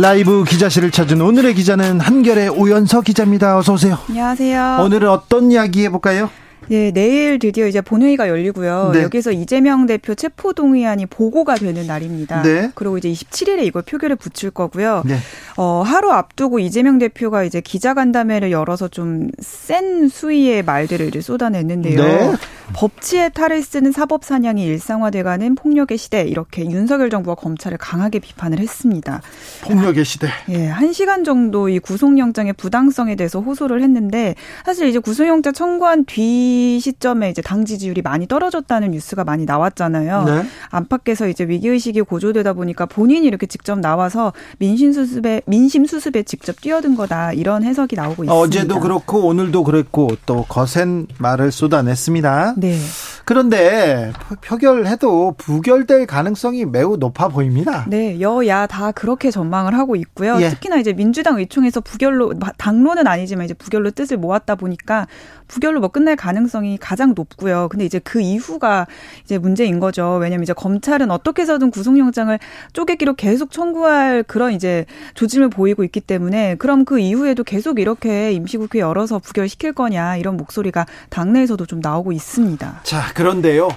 라이브 0.00 0.44
기자실을 0.44 0.92
찾은 0.92 1.20
오늘의 1.20 1.54
기자는 1.54 1.98
한결의 1.98 2.50
오연서 2.50 3.00
기자입니다. 3.00 3.58
어서 3.58 3.72
오세요. 3.72 3.98
안녕하세요. 4.08 4.78
오늘은 4.84 5.08
어떤 5.08 5.50
이야기 5.50 5.82
해볼까요? 5.86 6.30
네, 6.68 6.92
내일 6.92 7.40
드디어 7.40 7.66
이제 7.66 7.80
본회의가 7.80 8.28
열리고요. 8.28 8.90
네. 8.92 9.02
여기서 9.02 9.32
이재명 9.32 9.86
대표 9.86 10.14
체포 10.14 10.52
동의안이 10.52 11.06
보고가 11.06 11.56
되는 11.56 11.84
날입니다. 11.86 12.42
네. 12.42 12.70
그리고 12.76 12.96
이제 12.98 13.08
27일에 13.10 13.64
이걸 13.64 13.82
표결에 13.82 14.14
붙일 14.14 14.50
거고요. 14.52 15.02
네. 15.04 15.16
어, 15.56 15.82
하루 15.84 16.12
앞두고 16.12 16.60
이재명 16.60 16.98
대표가 16.98 17.42
이제 17.42 17.60
기자간담회를 17.60 18.52
열어서 18.52 18.86
좀 18.86 19.30
센 19.40 20.08
수위의 20.08 20.62
말들을 20.62 21.08
이제 21.08 21.20
쏟아냈는데요. 21.20 22.36
네. 22.68 22.72
법치에 22.74 23.30
탈을 23.30 23.62
쓰는 23.62 23.92
사법 23.92 24.24
사냥이 24.24 24.62
일상화돼가는 24.64 25.54
폭력의 25.54 25.98
시대 25.98 26.22
이렇게 26.22 26.64
윤석열 26.64 27.10
정부와 27.10 27.34
검찰을 27.34 27.78
강하게 27.78 28.18
비판을 28.18 28.58
했습니다. 28.58 29.20
폭력의 29.62 30.04
시대. 30.04 30.28
예, 30.50 30.66
한 30.66 30.92
시간 30.92 31.24
정도 31.24 31.68
이 31.68 31.78
구속영장의 31.78 32.52
부당성에 32.54 33.16
대해서 33.16 33.40
호소를 33.40 33.82
했는데 33.82 34.34
사실 34.64 34.88
이제 34.88 34.98
구속영장 34.98 35.52
청구한 35.52 36.04
뒤 36.04 36.78
시점에 36.80 37.30
이제 37.30 37.42
당 37.42 37.64
지지율이 37.64 38.02
많이 38.02 38.26
떨어졌다는 38.26 38.92
뉴스가 38.92 39.24
많이 39.24 39.44
나왔잖아요. 39.44 40.24
네. 40.24 40.46
안팎에서 40.70 41.28
이제 41.28 41.44
위기 41.44 41.68
의식이 41.68 42.02
고조되다 42.02 42.52
보니까 42.52 42.86
본인이 42.86 43.26
이렇게 43.26 43.46
직접 43.46 43.78
나와서 43.78 44.32
민심 44.58 44.92
수습에, 44.92 45.42
민심 45.46 45.86
수습에 45.86 46.22
직접 46.22 46.60
뛰어든 46.60 46.94
거다. 46.94 47.32
이런 47.32 47.64
해석이 47.64 47.96
나오고 47.96 48.24
있습니다. 48.24 48.34
어제도 48.34 48.80
그렇고 48.80 49.26
오늘도 49.26 49.64
그랬고 49.64 50.10
또 50.26 50.44
거센 50.48 51.06
말을 51.18 51.50
쏟아냈습니다. 51.52 52.54
네. 52.60 52.76
그런데 53.24 54.12
표결해도 54.42 55.34
부결될 55.36 56.06
가능성이 56.06 56.64
매우 56.64 56.96
높아 56.96 57.28
보입니다. 57.28 57.84
네, 57.88 58.20
여야 58.20 58.66
다 58.66 58.90
그렇게 58.90 59.30
전망을 59.30 59.76
하고 59.76 59.96
있고요. 59.96 60.38
예. 60.40 60.48
특히나 60.48 60.78
이제 60.78 60.92
민주당 60.92 61.38
의총에서 61.38 61.80
부결로 61.82 62.32
당론은 62.56 63.06
아니지만 63.06 63.44
이제 63.44 63.54
부결로 63.54 63.90
뜻을 63.90 64.16
모았다 64.16 64.54
보니까 64.54 65.06
부결로 65.46 65.80
뭐 65.80 65.88
끝날 65.88 66.16
가능성이 66.16 66.78
가장 66.78 67.14
높고요. 67.14 67.68
근데 67.70 67.84
이제 67.84 67.98
그 67.98 68.20
이후가 68.20 68.86
이제 69.24 69.38
문제인 69.38 69.78
거죠. 69.80 70.18
왜냐면 70.20 70.42
이제 70.42 70.52
검찰은 70.52 71.10
어떻게 71.10 71.42
해서든 71.42 71.70
구속영장을 71.70 72.38
쪼개기로 72.72 73.14
계속 73.14 73.50
청구할 73.50 74.22
그런 74.24 74.52
이제 74.52 74.84
조짐을 75.14 75.50
보이고 75.50 75.84
있기 75.84 76.00
때문에 76.00 76.56
그럼 76.56 76.84
그 76.84 76.98
이후에도 76.98 77.44
계속 77.44 77.78
이렇게 77.78 78.32
임시국회 78.32 78.78
열어서 78.78 79.18
부결시킬 79.18 79.72
거냐 79.72 80.16
이런 80.16 80.36
목소리가 80.36 80.86
당내에서도 81.10 81.64
좀 81.66 81.80
나오고 81.80 82.12
있습니다. 82.12 82.47
자, 82.84 83.12
그런데요. 83.14 83.68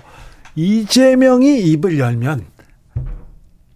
이재명이 0.55 1.59
입을 1.61 1.99
열면 1.99 2.45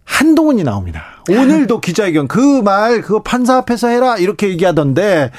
한동훈이 0.04 0.62
나옵니다. 0.64 1.02
오늘도 1.28 1.80
기자회견 1.80 2.28
그 2.28 2.62
말 2.62 3.00
그거 3.02 3.22
판사 3.22 3.56
앞에서 3.56 3.88
해라 3.88 4.16
이렇게 4.16 4.48
얘기하던데 4.48 5.30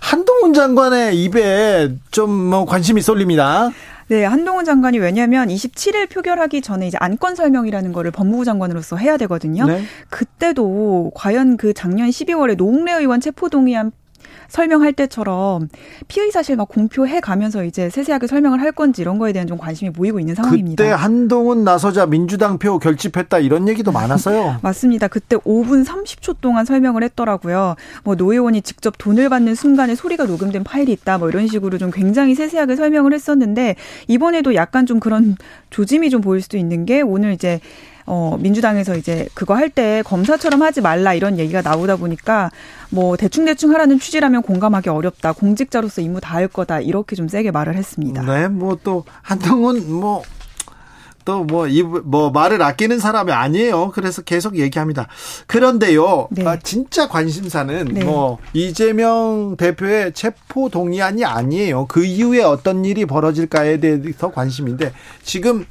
한동훈 0.00 0.54
장관의 0.54 1.22
입에 1.24 1.94
좀 2.10 2.30
뭐 2.30 2.64
관심이 2.64 3.00
쏠립니다. 3.00 3.70
네, 4.08 4.24
한동훈 4.24 4.64
장관이 4.66 4.98
왜냐하면 4.98 5.48
27일 5.48 6.10
표결하기 6.10 6.60
전에 6.60 6.86
이제 6.86 6.98
안건 7.00 7.34
설명이라는 7.36 7.92
거를 7.92 8.10
법무부 8.10 8.44
장관으로서 8.44 8.96
해야 8.96 9.16
되거든요. 9.16 9.66
네. 9.66 9.82
그때도 10.10 11.12
과연 11.14 11.56
그 11.56 11.72
작년 11.72 12.08
12월에 12.10 12.56
노웅래 12.56 12.92
의원 12.92 13.20
체포 13.20 13.48
동의안 13.48 13.92
설명할 14.48 14.92
때처럼 14.92 15.68
피의 16.08 16.30
사실 16.30 16.56
막 16.56 16.68
공표해 16.68 17.20
가면서 17.20 17.64
이제 17.64 17.90
세세하게 17.90 18.26
설명을 18.26 18.60
할 18.60 18.72
건지 18.72 19.02
이런 19.02 19.18
거에 19.18 19.32
대한 19.32 19.46
좀 19.46 19.58
관심이 19.58 19.90
모이고 19.90 20.20
있는 20.20 20.34
상황입니다. 20.34 20.82
그때 20.82 20.94
한동훈 20.94 21.64
나서자 21.64 22.06
민주당 22.06 22.58
표 22.58 22.78
결집했다 22.78 23.38
이런 23.38 23.68
얘기도 23.68 23.92
많았어요. 23.92 24.58
맞습니다. 24.62 25.08
그때 25.08 25.36
5분 25.36 25.84
30초 25.84 26.36
동안 26.40 26.64
설명을 26.64 27.02
했더라고요. 27.04 27.76
뭐노 28.04 28.32
의원이 28.32 28.62
직접 28.62 28.94
돈을 28.98 29.28
받는 29.28 29.54
순간에 29.54 29.94
소리가 29.94 30.24
녹음된 30.24 30.64
파일이 30.64 30.92
있다 30.92 31.18
뭐 31.18 31.28
이런 31.28 31.46
식으로 31.46 31.78
좀 31.78 31.90
굉장히 31.90 32.34
세세하게 32.34 32.76
설명을 32.76 33.12
했었는데 33.12 33.76
이번에도 34.08 34.54
약간 34.54 34.86
좀 34.86 35.00
그런 35.00 35.36
조짐이 35.70 36.10
좀 36.10 36.20
보일 36.20 36.40
수도 36.42 36.56
있는 36.56 36.84
게 36.84 37.00
오늘 37.00 37.32
이제 37.32 37.60
어, 38.06 38.36
민주당에서 38.38 38.96
이제 38.96 39.28
그거 39.34 39.54
할 39.54 39.70
때 39.70 40.02
검사처럼 40.04 40.62
하지 40.62 40.80
말라 40.80 41.14
이런 41.14 41.38
얘기가 41.38 41.62
나오다 41.62 41.96
보니까 41.96 42.50
뭐 42.90 43.16
대충대충 43.16 43.72
하라는 43.72 43.98
취지라면 43.98 44.42
공감하기 44.42 44.88
어렵다. 44.90 45.32
공직자로서 45.32 46.00
임무 46.02 46.20
다할 46.20 46.46
거다. 46.48 46.80
이렇게 46.80 47.16
좀 47.16 47.28
세게 47.28 47.50
말을 47.50 47.74
했습니다. 47.76 48.22
네, 48.22 48.48
뭐 48.48 48.78
또 48.84 49.04
한동훈 49.22 49.90
뭐 50.00 50.22
또뭐 51.24 51.66
뭐 52.04 52.30
말을 52.30 52.62
아끼는 52.62 52.98
사람이 52.98 53.32
아니에요. 53.32 53.90
그래서 53.94 54.22
계속 54.22 54.56
얘기합니다. 54.58 55.08
그런데요, 55.46 56.28
네. 56.30 56.46
아, 56.46 56.58
진짜 56.58 57.08
관심사는 57.08 57.84
네. 57.86 58.04
뭐 58.04 58.38
이재명 58.52 59.56
대표의 59.56 60.12
체포 60.12 60.68
동의안이 60.68 61.24
아니에요. 61.24 61.86
그 61.86 62.04
이후에 62.04 62.42
어떤 62.42 62.84
일이 62.84 63.06
벌어질까에 63.06 63.80
대해서 63.80 64.30
관심인데 64.30 64.92
지금 65.22 65.66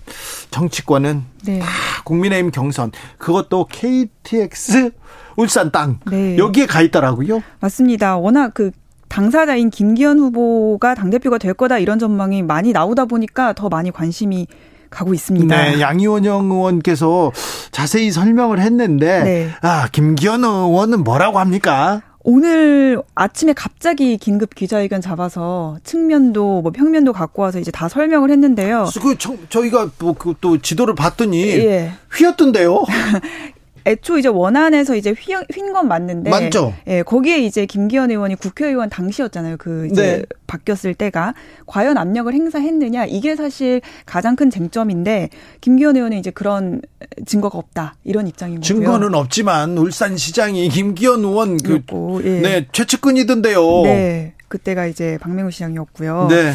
정치권은 0.52 1.24
네. 1.46 1.59
다 1.59 1.68
국민의힘 2.03 2.52
경선 2.52 2.92
그것도 3.18 3.68
KTX 3.69 4.92
울산 5.36 5.72
땅 5.72 6.00
네. 6.09 6.38
여기에 6.38 6.66
가 6.66 6.81
있더라고요. 6.81 7.42
맞습니다. 7.59 8.18
워낙 8.18 8.53
그 8.53 8.72
당사자인 9.09 9.69
김기현 9.69 10.18
후보가 10.18 10.96
당대표가 10.96 11.38
될 11.38 11.53
거다 11.53 11.78
이런 11.78 12.00
전망이 12.00 12.42
많이 12.42 12.72
나오다 12.72 13.06
보니까 13.06 13.53
더 13.53 13.69
많이 13.69 13.92
관심이 13.92 14.47
가고 14.94 15.14
있습니다. 15.14 15.56
네, 15.56 15.81
양이원영 15.81 16.52
의원께서 16.52 17.31
자세히 17.72 18.12
설명을 18.12 18.59
했는데 18.59 19.24
네. 19.24 19.50
아, 19.62 19.88
김기현 19.92 20.44
의원은 20.44 21.04
뭐라고 21.04 21.40
합니까? 21.40 22.02
오늘 22.26 23.02
아침에 23.16 23.52
갑자기 23.52 24.18
긴급 24.18 24.56
기자회견 24.56 25.02
잡아서 25.02 25.78
측면도 25.84 26.62
뭐 26.62 26.72
평면도 26.72 27.12
갖고 27.12 27.42
와서 27.42 27.59
이제 27.59 27.70
다 27.70 27.90
설명을 27.90 28.31
했는데요. 28.31 28.88
그 29.02 29.18
저, 29.18 29.62
희가 29.62 29.90
뭐또 30.00 30.59
지도를 30.59 30.96
봤더니 30.96 31.42
예. 31.44 31.92
휘었던데요. 32.16 32.84
애초 33.86 34.18
이제 34.18 34.28
원안에서 34.28 34.96
이제 34.96 35.14
휜 35.14 35.74
건 35.74 35.88
맞는데 35.88 36.30
맞죠. 36.30 36.74
예, 36.88 37.02
거기에 37.02 37.40
이제 37.40 37.66
김기현 37.66 38.12
의원이 38.12 38.36
국회의원 38.36 38.90
당시였잖아요. 38.90 39.58
그 39.58 39.88
이제 39.92 40.18
네. 40.18 40.26
바뀌었을 40.46 40.94
때가 40.94 41.34
과연 41.66 41.98
압력을 41.98 42.32
행사했느냐 42.32 43.06
이게 43.06 43.36
사실 43.36 43.82
가장 44.06 44.36
큰 44.36 44.50
쟁점인데 44.50 45.30
김기현 45.62 45.96
의원은 45.96 46.18
이제 46.18 46.30
그런 46.30 46.82
증거가 47.26 47.58
없다 47.58 47.96
이런 48.04 48.28
입장인 48.28 48.62
거고요. 48.62 48.66
증거는 48.66 49.16
없지만 49.16 49.78
울산 49.78 50.16
시장이 50.16 50.70
김기현 50.70 51.22
의원 51.22 51.58
그 51.58 51.82
예. 52.24 52.42
네, 52.42 52.68
최측근이던데요. 52.72 53.82
네. 53.84 54.34
그때가 54.48 54.86
이제 54.86 55.18
박명우 55.20 55.50
시장이었고요. 55.50 56.28
네. 56.30 56.54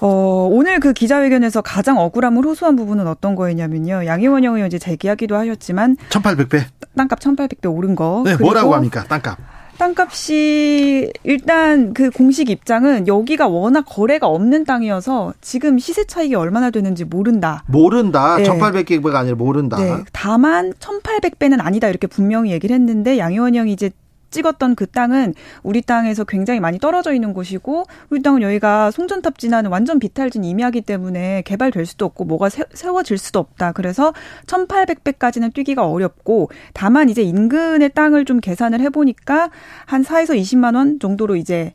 어, 0.00 0.48
오늘 0.50 0.80
그 0.80 0.92
기자회견에서 0.92 1.60
가장 1.62 1.98
억울함을 1.98 2.44
호소한 2.44 2.76
부분은 2.76 3.06
어떤 3.06 3.34
거였냐면요. 3.34 4.06
양희원 4.06 4.44
의원 4.44 4.66
이제 4.66 4.78
재기하기도 4.78 5.36
하셨지만 5.36 5.96
1800배. 6.08 6.64
땅값 6.96 7.20
1800배 7.20 7.74
오른 7.74 7.94
거. 7.94 8.22
네, 8.24 8.36
뭐라고 8.36 8.74
합니까? 8.74 9.04
땅값. 9.04 9.38
땅값이 9.78 11.10
일단 11.24 11.94
그 11.94 12.10
공식 12.10 12.50
입장은 12.50 13.08
여기가 13.08 13.48
워낙 13.48 13.86
거래가 13.88 14.26
없는 14.26 14.64
땅이어서 14.64 15.32
지금 15.40 15.78
시세 15.78 16.04
차익이 16.04 16.34
얼마나 16.34 16.68
되는지 16.70 17.04
모른다. 17.06 17.64
모른다. 17.66 18.36
네. 18.36 18.44
1800배가 18.44 19.14
아니라 19.14 19.36
모른다. 19.36 19.78
네. 19.78 19.96
다만 20.12 20.74
1800배는 20.74 21.64
아니다 21.64 21.88
이렇게 21.88 22.06
분명히 22.06 22.52
얘기를 22.52 22.74
했는데 22.74 23.16
양희원 23.18 23.54
형이 23.54 23.72
이제 23.72 23.90
찍었던 24.30 24.74
그 24.74 24.86
땅은 24.86 25.34
우리 25.62 25.82
땅에서 25.82 26.24
굉장히 26.24 26.60
많이 26.60 26.78
떨어져 26.78 27.12
있는 27.12 27.32
곳이고 27.32 27.84
우리 28.10 28.22
땅은 28.22 28.42
여기가 28.42 28.90
송전탑 28.90 29.38
지나는 29.38 29.70
완전 29.70 29.98
비탈진 29.98 30.44
임야기 30.44 30.80
때문에 30.80 31.42
개발될 31.42 31.86
수도 31.86 32.04
없고 32.06 32.24
뭐가 32.24 32.48
세, 32.48 32.64
워질 32.88 33.18
수도 33.18 33.38
없다. 33.38 33.72
그래서 33.72 34.12
1800배까지는 34.46 35.52
뛰기가 35.54 35.86
어렵고 35.86 36.50
다만 36.72 37.08
이제 37.08 37.22
인근의 37.22 37.90
땅을 37.90 38.24
좀 38.24 38.40
계산을 38.40 38.80
해보니까 38.80 39.50
한 39.86 40.02
4에서 40.02 40.38
20만 40.38 40.76
원 40.76 40.98
정도로 40.98 41.36
이제 41.36 41.74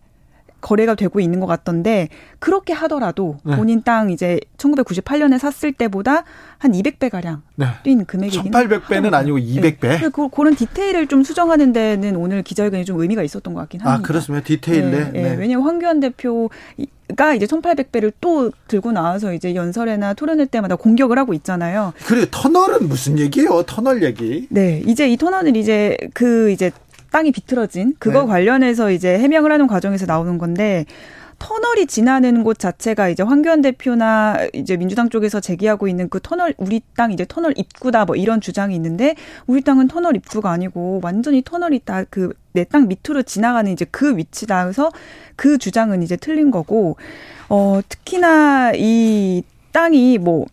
거래가 0.65 0.95
되고 0.95 1.19
있는 1.19 1.39
것 1.39 1.45
같던데 1.45 2.09
그렇게 2.39 2.73
하더라도 2.73 3.38
네. 3.44 3.56
본인 3.56 3.83
땅 3.83 4.09
이제 4.09 4.39
1998년에 4.57 5.38
샀을 5.38 5.73
때보다 5.73 6.23
한 6.57 6.71
200배 6.71 7.12
가량 7.12 7.44
네. 7.53 7.67
뛴 7.83 8.03
금액이긴 8.03 8.51
1800배는 8.51 9.13
아니고 9.13 9.38
200배. 9.38 9.79
네. 9.81 10.09
그, 10.09 10.27
그런 10.29 10.56
디테일을 10.56 11.06
좀 11.06 11.23
수정하는 11.23 11.71
데는 11.71 12.15
오늘 12.15 12.41
기자회견이 12.41 12.83
좀 12.83 13.00
의미가 13.00 13.21
있었던 13.21 13.53
것 13.53 13.59
같긴 13.59 13.81
아, 13.81 13.91
합니다. 13.91 14.03
아, 14.03 14.07
그렇습니다. 14.07 14.44
디테일 14.44 14.89
네. 14.89 15.12
네. 15.12 15.21
네. 15.21 15.35
왜냐면 15.35 15.65
황교안 15.65 16.00
대표 16.00 16.50
가 17.15 17.35
이제 17.35 17.45
1800배를 17.45 18.11
또 18.19 18.51
들고 18.68 18.91
나와서 18.91 19.31
이제 19.33 19.53
연설회나 19.53 20.15
토론회 20.15 20.45
때마다 20.45 20.75
공격을 20.75 21.19
하고 21.19 21.35
있잖아요. 21.35 21.94
그래 22.07 22.25
터널은 22.31 22.89
무슨 22.89 23.19
얘기예요? 23.19 23.61
터널 23.68 24.01
얘기. 24.01 24.47
네, 24.50 24.81
이제 24.88 25.07
이 25.07 25.15
터널은 25.15 25.56
이제 25.56 25.95
그 26.15 26.50
이제 26.50 26.71
땅이 27.15 27.31
비틀어진 27.31 27.94
그거 27.97 28.23
네. 28.23 28.27
관련해서 28.27 28.91
이제 28.91 29.17
해명을 29.17 29.50
하는 29.50 29.67
과정에서 29.67 30.06
나오는 30.06 30.38
건데 30.38 30.83
터널이 31.39 31.85
지나는 31.85 32.44
곳 32.44 32.59
자체가 32.59 33.07
이제 33.07 33.23
황교안 33.23 33.62
대표나 33.62 34.47
이제 34.51 34.75
민주당 34.75 35.07
쪽에서 35.07 35.39
제기하고 35.39 35.88
있는 35.88 36.09
그 36.09 36.19
터널 36.21 36.53
우리 36.57 36.81
땅 36.97 37.13
이제 37.13 37.25
터널 37.25 37.53
입구다 37.56 38.03
뭐 38.03 38.17
이런 38.17 38.41
주장이 38.41 38.75
있는데 38.75 39.15
우리 39.47 39.62
땅은 39.62 39.88
터널 39.88 40.17
입구가 40.17 40.51
아니고 40.51 41.00
완전히 41.03 41.41
터널이 41.41 41.79
딱그내 41.85 42.65
땅 42.69 42.89
밑으로 42.89 43.23
지나가는 43.23 43.71
이제 43.71 43.85
그 43.85 44.18
위치다 44.18 44.63
그래서 44.65 44.91
그 45.38 45.57
주장은 45.57 46.03
이제 46.03 46.18
틀린 46.18 46.51
거고 46.51 46.97
어 47.47 47.79
특히나 47.88 48.73
이 48.75 49.41
땅이 49.71 50.18
뭐 50.18 50.47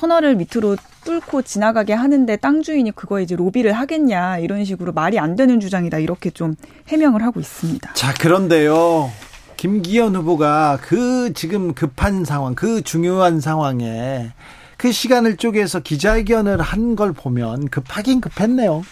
터널을 0.00 0.36
밑으로 0.36 0.76
뚫고 1.04 1.42
지나가게 1.42 1.92
하는데 1.92 2.34
땅 2.36 2.62
주인이 2.62 2.90
그거 2.92 3.20
이제 3.20 3.36
로비를 3.36 3.72
하겠냐 3.72 4.38
이런 4.38 4.64
식으로 4.64 4.92
말이 4.92 5.18
안 5.18 5.36
되는 5.36 5.60
주장이다 5.60 5.98
이렇게 5.98 6.30
좀 6.30 6.54
해명을 6.88 7.22
하고 7.22 7.38
있습니다. 7.38 7.92
자 7.92 8.14
그런데요. 8.14 9.10
김기현 9.58 10.16
후보가 10.16 10.78
그 10.80 11.34
지금 11.34 11.74
급한 11.74 12.24
상황, 12.24 12.54
그 12.54 12.80
중요한 12.80 13.40
상황에 13.40 14.30
그 14.78 14.90
시간을 14.90 15.36
쪼개서 15.36 15.80
기자회견을 15.80 16.62
한 16.62 16.96
걸 16.96 17.12
보면 17.12 17.68
급하긴 17.68 18.22
급했네요. 18.22 18.82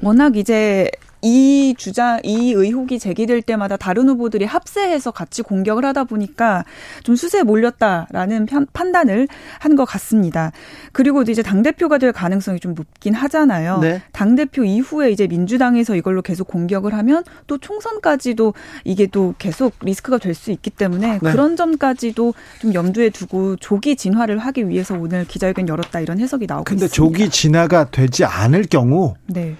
워낙 0.00 0.36
이제 0.38 0.90
이 1.22 1.74
주장, 1.76 2.20
이 2.22 2.52
의혹이 2.52 2.98
제기될 2.98 3.42
때마다 3.42 3.76
다른 3.76 4.08
후보들이 4.08 4.44
합세해서 4.44 5.10
같이 5.10 5.42
공격을 5.42 5.84
하다 5.84 6.04
보니까 6.04 6.64
좀 7.02 7.16
수세에 7.16 7.42
몰렸다라는 7.42 8.46
판단을 8.72 9.26
한 9.58 9.70
것 9.76 9.84
같습니다. 9.84 10.50
그리고 10.92 11.22
이제 11.22 11.42
당대표가 11.42 11.98
될 11.98 12.12
가능성이 12.12 12.58
좀 12.58 12.74
높긴 12.74 13.14
하잖아요. 13.14 13.78
네. 13.78 14.02
당대표 14.12 14.64
이후에 14.64 15.10
이제 15.12 15.26
민주당에서 15.28 15.94
이걸로 15.94 16.22
계속 16.22 16.48
공격을 16.48 16.92
하면 16.94 17.22
또 17.46 17.56
총선까지도 17.58 18.52
이게 18.84 19.06
또 19.06 19.34
계속 19.38 19.74
리스크가 19.80 20.18
될 20.18 20.34
수 20.34 20.50
있기 20.52 20.70
때문에 20.70 21.18
네. 21.22 21.30
그런 21.32 21.54
점까지도 21.56 22.34
좀 22.60 22.72
염두에 22.74 23.10
두고 23.10 23.56
조기 23.56 23.94
진화를 23.96 24.38
하기 24.38 24.68
위해서 24.68 24.94
오늘 24.94 25.24
기자회견 25.26 25.68
열었다 25.68 26.00
이런 26.00 26.18
해석이 26.18 26.46
나오고 26.46 26.64
근데 26.64 26.86
있습니다. 26.86 27.06
근데 27.06 27.18
조기 27.18 27.30
진화가 27.30 27.90
되지 27.90 28.24
않을 28.24 28.64
경우 28.70 29.14
네. 29.26 29.56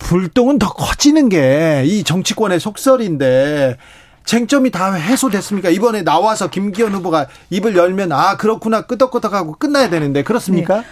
불똥은 0.00 0.58
더 0.58 0.72
커지는 0.72 1.28
게 1.28 1.82
이 1.84 2.02
정치권의 2.02 2.58
속설인데 2.60 3.76
쟁점이 4.24 4.70
다 4.70 4.92
해소됐습니까? 4.92 5.70
이번에 5.70 6.02
나와서 6.02 6.50
김기현 6.50 6.92
후보가 6.92 7.26
입을 7.50 7.76
열면 7.76 8.12
아 8.12 8.36
그렇구나 8.36 8.82
끄덕끄덕하고 8.82 9.54
끝나야 9.54 9.88
되는데 9.88 10.22
그렇습니까? 10.22 10.78
네. 10.78 10.86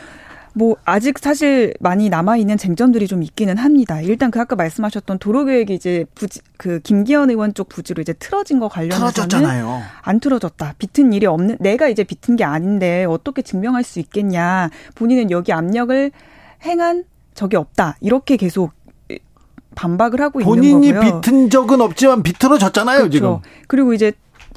뭐 0.55 0.77
아직 0.85 1.19
사실 1.19 1.75
많이 1.79 2.09
남아 2.09 2.37
있는 2.37 2.57
쟁점들이 2.57 3.07
좀 3.07 3.23
있기는 3.23 3.59
합니다. 3.59 4.01
일단 4.01 4.31
그 4.31 4.41
아까 4.41 4.57
말씀하셨던 4.57 5.19
도로 5.19 5.45
계획이 5.45 5.75
이제 5.75 6.05
부지, 6.15 6.41
그 6.57 6.81
김기현 6.81 7.31
의원 7.31 7.55
쪽 7.55 7.69
부지로 7.69 8.01
이제 8.01 8.13
틀어진 8.15 8.59
거 8.59 8.69
관련해서는 8.69 9.13
틀어졌잖아요. 9.13 9.83
안 10.03 10.21
틀어졌다. 10.21 10.75
비튼 10.79 11.13
일이 11.13 11.27
없는 11.27 11.59
내가 11.61 11.87
이제 11.89 12.03
비튼 12.03 12.35
게 12.35 12.45
아닌데 12.45 13.05
어떻게 13.05 13.43
증명할 13.43 13.85
수 13.85 14.01
있겠냐. 14.01 14.71
본인은 14.97 15.31
여기 15.31 15.53
압력을 15.53 16.11
행한 16.65 17.05
적이 17.35 17.57
없다. 17.57 17.97
이렇게 18.01 18.37
계속 18.37 18.73
반박을 19.79 20.21
하고 20.21 20.41
있는 20.41 20.55
거고요. 20.55 20.73
본인이 20.73 20.93
비튼 21.21 21.49
적은 21.51 21.81
없지만 21.81 22.25
비틀어졌잖아요, 22.25 22.99
그렇죠. 22.99 23.11
지금. 23.13 23.39
그리고 23.69 23.93
이제 23.95 24.13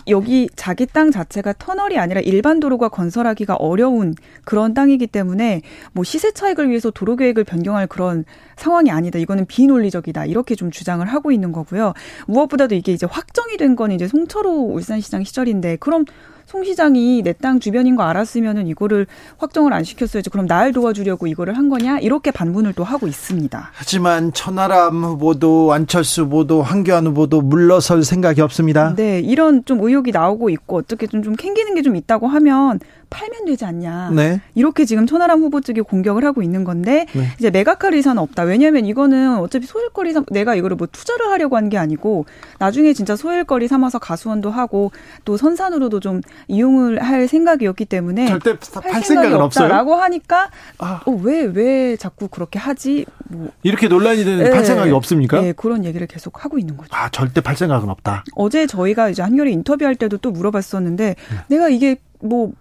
여기 0.08 0.50
자기 0.56 0.88
땅 0.88 1.12
자체가 1.12 1.54
터널이 1.60 2.00
아니라 2.00 2.22
일반 2.22 2.60
도로가 2.60 2.90
건설하기가 2.90 3.56
어려운 3.56 4.16
그런 4.46 4.74
땅이기 4.74 5.06
때문에 5.06 5.62
뭐 5.94 6.04
시세 6.04 6.32
차익을 6.32 6.70
위해서 6.70 6.90
도로 6.90 7.16
계획을 7.16 7.44
변경할 7.44 7.86
그런 7.86 8.26
상황이 8.56 8.90
아니다. 8.90 9.20
이거는 9.20 9.46
비논리적이다. 9.46 10.26
이렇게 10.26 10.56
좀 10.56 10.72
주장을 10.72 11.06
하고 11.06 11.32
있는 11.32 11.52
거고요. 11.52 11.94
무엇보다도 12.28 12.74
이게 12.74 12.94
이제 12.94 13.06
확정이 13.10 13.58
된 13.58 13.76
건 13.76 13.92
이제 13.92 14.08
송철호 14.08 14.74
울산시장 14.74 15.24
시절인데 15.24 15.76
그럼 15.78 16.06
송 16.52 16.64
시장이 16.66 17.22
내 17.24 17.32
땅 17.42 17.60
주변인 17.62 17.96
거 17.96 18.04
알았으면은 18.04 18.68
이거를 18.68 19.08
확정을 19.38 19.72
안 19.74 19.84
시켰어야지. 19.86 20.30
그럼 20.30 20.48
날 20.48 20.74
도와주려고 20.74 21.26
이거를 21.28 21.58
한 21.58 21.70
거냐? 21.70 22.00
이렇게 22.00 22.30
반문을 22.30 22.74
또 22.74 22.84
하고 22.84 23.08
있습니다. 23.08 23.70
하지만 23.74 24.34
천하람 24.34 25.04
후보도 25.04 25.72
안철수 25.72 26.24
후보도 26.24 26.62
황교안 26.62 27.08
후보도 27.08 27.42
물러설 27.42 28.04
생각이 28.04 28.42
없습니다. 28.42 28.94
네, 28.96 29.22
이런 29.22 29.64
좀 29.66 29.80
의혹이 29.82 30.12
나오고 30.12 30.50
있고 30.50 30.78
어떻게 30.78 31.08
좀, 31.08 31.24
좀 31.24 31.36
캥기는 31.36 31.74
게 31.76 31.82
좀 31.82 31.96
있다고 31.96 32.28
하면 32.28 32.80
팔면 33.12 33.46
되지 33.46 33.66
않냐. 33.66 34.12
네. 34.16 34.42
이렇게 34.56 34.86
지금 34.86 35.06
천하람 35.06 35.42
후보 35.42 35.62
측이 35.62 35.82
공격을 35.82 36.24
하고 36.26 36.42
있는 36.42 36.64
건데 36.64 37.06
네. 37.14 37.28
이제 37.38 37.52
매각할 37.52 37.94
의사는 37.94 38.20
없다. 38.20 38.44
왜냐하면 38.44 38.86
이거는 38.86 39.38
어차피 39.38 39.68
소일거리 39.68 40.14
삼, 40.14 40.26
내가 40.32 40.56
이거를 40.56 40.78
뭐 40.78 40.88
투자를 40.92 41.28
하려고 41.30 41.58
한 41.58 41.72
게 41.72 41.78
아니고 41.78 42.26
나중에 42.60 42.92
진짜 42.94 43.16
소일거리 43.16 43.68
삼아서 43.68 44.00
가수원도 44.00 44.50
하고 44.50 44.92
또 45.26 45.38
선산으로도 45.38 46.00
좀 46.00 46.22
이용을 46.48 47.02
할 47.02 47.28
생각이었기 47.28 47.86
때문에 47.86 48.28
절대 48.28 48.58
팔 48.82 49.04
생각은 49.04 49.40
없어요라고 49.40 49.96
하니까 49.96 50.50
아. 50.80 51.02
어, 51.06 51.12
왜, 51.12 51.44
왜 51.44 51.96
자꾸 51.98 52.28
그렇게 52.30 52.58
하지? 52.60 53.06
뭐 53.28 53.50
이렇게 53.64 53.88
논란이 53.88 54.24
되는 54.24 54.44
네. 54.46 54.50
팔 54.50 54.66
생각이 54.66 54.92
없습니까? 54.92 55.40
네, 55.42 55.52
그런 55.54 55.86
얘기를 55.86 56.08
계속 56.08 56.44
하고 56.44 56.58
있는 56.58 56.76
거죠. 56.78 56.90
아, 56.94 57.10
절대 57.10 57.42
팔 57.42 57.56
생각은 57.56 57.90
없다. 57.90 58.24
어제 58.36 58.66
저희가 58.68 59.10
이제 59.10 59.22
한겨레 59.22 59.52
인터뷰할 59.52 59.96
때도 59.96 60.18
또 60.18 60.32
물어봤었는데 60.32 61.16
네. 61.16 61.16
내가 61.48 61.70
이게 61.70 61.98
뭐 62.22 62.52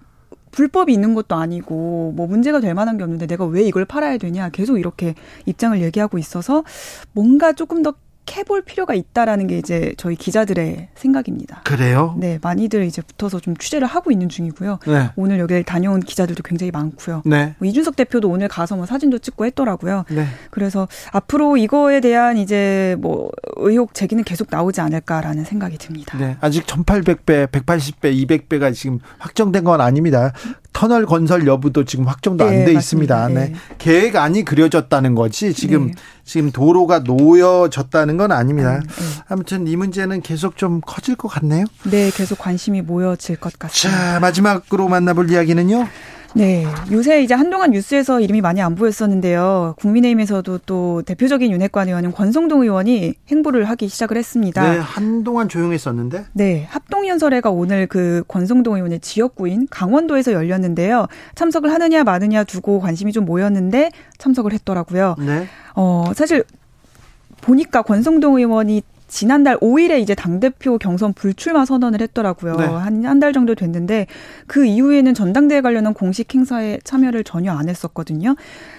불법이 0.51 0.93
있는 0.93 1.15
것도 1.15 1.35
아니고 1.37 2.13
뭐 2.17 2.27
문제가 2.27 2.61
될 2.61 2.75
만한 2.75 2.97
게 2.97 3.05
없는데 3.05 3.27
내가 3.27 3.45
왜 3.45 3.63
이걸 3.63 3.85
팔아야 3.85 4.19
되냐 4.19 4.49
계속 4.51 4.79
이렇게 4.79 5.15
입장을 5.47 5.81
얘기하고 5.81 6.19
있어서 6.19 6.65
뭔가 7.13 7.53
조금 7.53 7.83
더 7.83 7.95
해볼 8.31 8.63
필요가 8.63 8.95
있다라는 8.95 9.47
게 9.49 9.59
이제 9.59 9.93
저희 9.97 10.17
기자들의 10.17 10.89
생각입니다. 10.95 11.63
그래요? 11.65 12.15
네, 12.19 12.39
많이들 12.41 12.85
이제 12.85 13.03
붙어서 13.03 13.41
좀 13.41 13.57
취재를 13.57 13.87
하고 13.87 14.11
있는 14.11 14.29
중이고요. 14.29 14.79
네. 14.87 15.11
오늘 15.17 15.39
여기 15.41 15.63
다녀온 15.65 16.01
기자들도 16.01 16.43
굉장히 16.43 16.71
많고요. 16.71 17.23
네. 17.25 17.55
뭐 17.59 17.69
이준석 17.69 17.97
대표도 17.97 18.29
오늘 18.29 18.49
가서 18.49 18.77
뭐 18.77 18.87
사진도 18.87 19.19
찍고 19.19 19.47
했더라고요. 19.47 20.05
네. 20.11 20.27
그래서 20.51 20.89
앞으로 21.13 21.57
이거에 21.57 22.01
대한 22.01 22.39
이제 22.39 22.97
뭐 23.01 23.31
의혹 23.57 23.95
제기는 23.95 24.23
계속 24.25 24.49
나오지 24.51 24.81
않을까라는 24.81 25.45
생각이 25.45 25.79
듭니다. 25.79 26.17
네, 26.19 26.37
아직 26.41 26.67
1,800배, 26.67 27.49
180배, 27.49 28.49
200배가 28.49 28.73
지금 28.73 29.01
확정된 29.19 29.65
건 29.65 29.81
아닙니다. 29.81 30.33
터널 30.73 31.05
건설 31.05 31.47
여부도 31.47 31.85
지금 31.85 32.07
확정도 32.07 32.49
네, 32.49 32.61
안돼 32.61 32.73
있습니다. 32.73 33.29
네. 33.29 33.35
네. 33.35 33.55
계획안이 33.79 34.45
그려졌다는 34.45 35.15
거지 35.15 35.53
지금 35.53 35.89
네. 35.89 35.95
지금 36.25 36.53
도로가 36.53 37.01
놓여졌다는 37.01 38.17
건 38.17 38.33
아닙니다. 38.33 38.77
음, 38.77 38.81
네. 38.83 39.23
아무튼 39.29 39.67
이 39.67 39.77
문제는 39.77 40.23
계속 40.23 40.57
좀 40.57 40.81
커질 40.81 41.17
것 41.17 41.29
같네요. 41.29 41.67
네, 41.85 42.11
계속 42.15 42.39
관심이 42.39 42.83
모여질 42.83 43.37
것 43.37 43.59
같습니다. 43.59 44.13
자, 44.15 44.21
마지막으로 44.21 44.89
만나볼 44.89 45.31
이야기는요. 45.31 45.89
네. 46.35 46.65
요새 46.93 47.23
이제 47.23 47.35
한동안 47.35 47.71
뉴스에서 47.73 48.21
이름이 48.21 48.41
많이 48.41 48.63
안 48.63 48.75
보였었는데요. 48.75 49.75
국민의힘에서도 49.79 50.59
또 50.67 51.03
대표적인 51.03 51.51
윤핵관 51.51 51.89
의원인 51.89 52.13
권성동 52.13 52.63
의원이 52.63 53.15
행보를 53.29 53.65
하기 53.65 53.89
시작을 53.89 54.17
했습니다. 54.17 54.73
네. 54.73 54.79
한동안 54.79 55.49
조용했었는데? 55.49 56.27
네. 56.33 56.67
합동연설회가 56.71 57.51
오늘 57.51 57.87
그 57.87 58.23
권성동 58.29 58.77
의원의 58.77 59.01
지역구인 59.01 59.67
강원도에서 59.71 60.33
열렸는데요. 60.33 61.07
참석을 61.35 61.73
하느냐 61.73 62.05
마느냐 62.05 62.45
두고 62.45 62.81
관심이 62.81 63.13
좀 63.13 63.25
모였는데 63.25 63.91
참석을 64.19 64.53
했더라고요. 64.53 65.17
네. 65.19 65.47
어, 65.75 66.13
사실 66.15 66.45
보니까 67.41 67.83
권성동 67.83 68.37
의원이 68.37 68.83
지난달 69.11 69.59
5일에 69.59 70.01
이제 70.01 70.15
당대표 70.15 70.79
경선 70.79 71.13
불출마 71.15 71.65
선언을 71.65 72.01
했더라고요. 72.01 72.57
네. 72.57 72.65
한한 72.65 73.19
달 73.19 73.33
정도 73.33 73.55
됐는데 73.55 74.07
그 74.47 74.65
이후에는 74.65 75.13
전당대회 75.15 75.61
관련한 75.61 75.93
공식 75.95 76.33
행사에 76.35 76.79
참여를 76.85 77.25
전혀 77.25 77.53
안 77.53 77.69
했었거든요. 77.69 78.37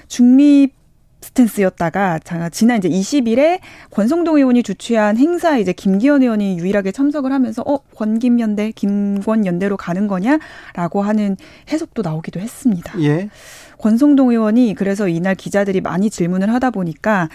중립 0.07 0.73
스탠스였다가 1.21 2.19
지난 2.51 2.79
이제 2.79 2.89
20일에 2.89 3.59
권성동 3.91 4.38
의원이 4.38 4.63
주최한 4.63 5.17
행사에 5.17 5.61
이제 5.61 5.71
김기현 5.71 6.23
의원이 6.23 6.57
유일하게 6.57 6.91
참석을 6.91 7.31
하면서 7.31 7.61
어 7.65 7.77
권김연대 7.95 8.71
김권연대로 8.71 9.77
가는 9.77 10.07
거냐라고 10.07 11.03
하는 11.03 11.38
해석도 11.71 12.01
나오기도 12.01 12.39
했습니다. 12.39 13.00
예. 13.01 13.29
권성동 13.77 14.31
의원이 14.31 14.75
그래서 14.75 15.07
이날 15.07 15.35
기자들이 15.35 15.81
많이 15.81 16.09
질문을 16.09 16.51
하다 16.53 16.71
보니까 16.71 17.29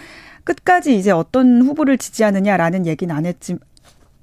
끝까지 0.47 0.95
이제 0.95 1.11
어떤 1.11 1.61
후보를 1.61 1.97
지지하느냐라는 1.97 2.85
얘기는 2.85 3.13
안 3.13 3.25
했지 3.25 3.57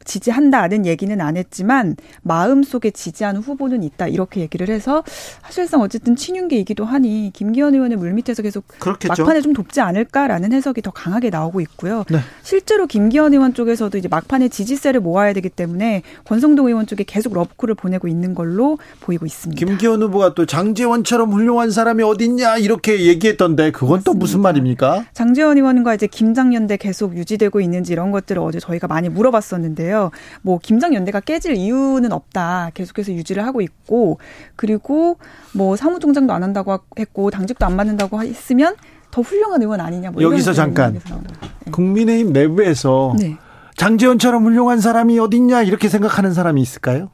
지지한다는 0.05 0.87
얘기는 0.87 1.21
안 1.21 1.37
했지만 1.37 1.97
마음속에 2.23 2.91
지지하는 2.91 3.41
후보는 3.41 3.83
있다 3.83 4.09
이렇게 4.09 4.41
얘기를 4.41 4.69
해서 4.69 5.03
사실상 5.43 5.81
어쨌든 5.81 6.17
친윤계이기도 6.17 6.85
하니 6.85 7.31
김기현 7.33 7.75
의원의 7.75 7.99
물밑에서 7.99 8.43
계속 8.43 8.65
그렇겠죠. 8.79 9.23
막판에 9.23 9.41
좀 9.41 9.53
돕지 9.53 9.81
않을까라는 9.81 10.53
해석이 10.53 10.83
더 10.83 10.91
강하게 10.91 11.31
나오고 11.31 11.61
있고요. 11.63 12.05
네. 12.11 12.19
실제로 12.43 12.87
김기현 12.87 13.33
의원 13.33 13.55
쪽에서도 13.55 13.97
이제 13.97 14.09
막판에 14.09 14.49
지지세를 14.49 15.01
모아야 15.01 15.33
되기 15.33 15.49
때문에 15.49 16.03
권성동 16.25 16.67
의원 16.69 16.87
쪽에 16.87 17.05
계속 17.05 17.35
러브콜을 17.35 17.75
보내고 17.75 18.09
있는 18.09 18.35
걸로 18.35 18.79
보이고 19.01 19.27
있습니다. 19.27 19.65
김기현 19.65 20.03
후보가 20.03 20.35
또 20.35 20.47
장재원처럼 20.47 21.33
훌륭한 21.33 21.71
사람이 21.71 22.03
어딨냐 22.03 22.59
이렇게 22.59 23.07
얘기했던데 23.07 23.71
그건 23.71 23.97
맞습니다. 23.97 24.11
또 24.11 24.15
무슨 24.15 24.41
말입니까? 24.43 25.07
장재원 25.13 25.57
의원과 25.59 25.95
이제 25.95 26.07
김장연대 26.07 26.77
계속 26.77 27.17
유지되고 27.17 27.61
있는지 27.61 27.93
이런 27.93 28.11
것들을 28.11 28.41
어제 28.43 28.61
저희가 28.61 28.87
많이 28.87 29.09
물어봤었는데요. 29.09 29.94
뭐 30.43 30.59
김장 30.63 30.95
연대가 30.95 31.21
깨질 31.21 31.57
이유는 31.57 32.13
없다. 32.13 32.71
계속해서 32.75 33.13
유지를 33.13 33.45
하고 33.45 33.61
있고 33.61 34.19
그리고 34.57 35.19
뭐 35.53 35.77
사무총장도 35.77 36.33
안 36.33 36.43
한다고 36.43 36.79
했고 36.99 37.31
당직도 37.31 37.65
안 37.67 37.77
받는다고 37.77 38.23
했으면 38.23 38.77
더 39.11 39.23
훌륭한 39.23 39.63
의원 39.63 39.81
아니냐. 39.81 40.11
뭐 40.11 40.23
여기서 40.23 40.53
잠깐 40.53 40.95
네. 40.95 41.71
국민의힘 41.71 42.33
내부에서 42.33 43.15
네. 43.19 43.37
장재원처럼 43.77 44.45
훌륭한 44.45 44.81
사람이 44.81 45.19
어딨냐 45.19 45.63
이렇게 45.63 45.89
생각하는 45.89 46.33
사람이 46.33 46.61
있을까요? 46.61 47.11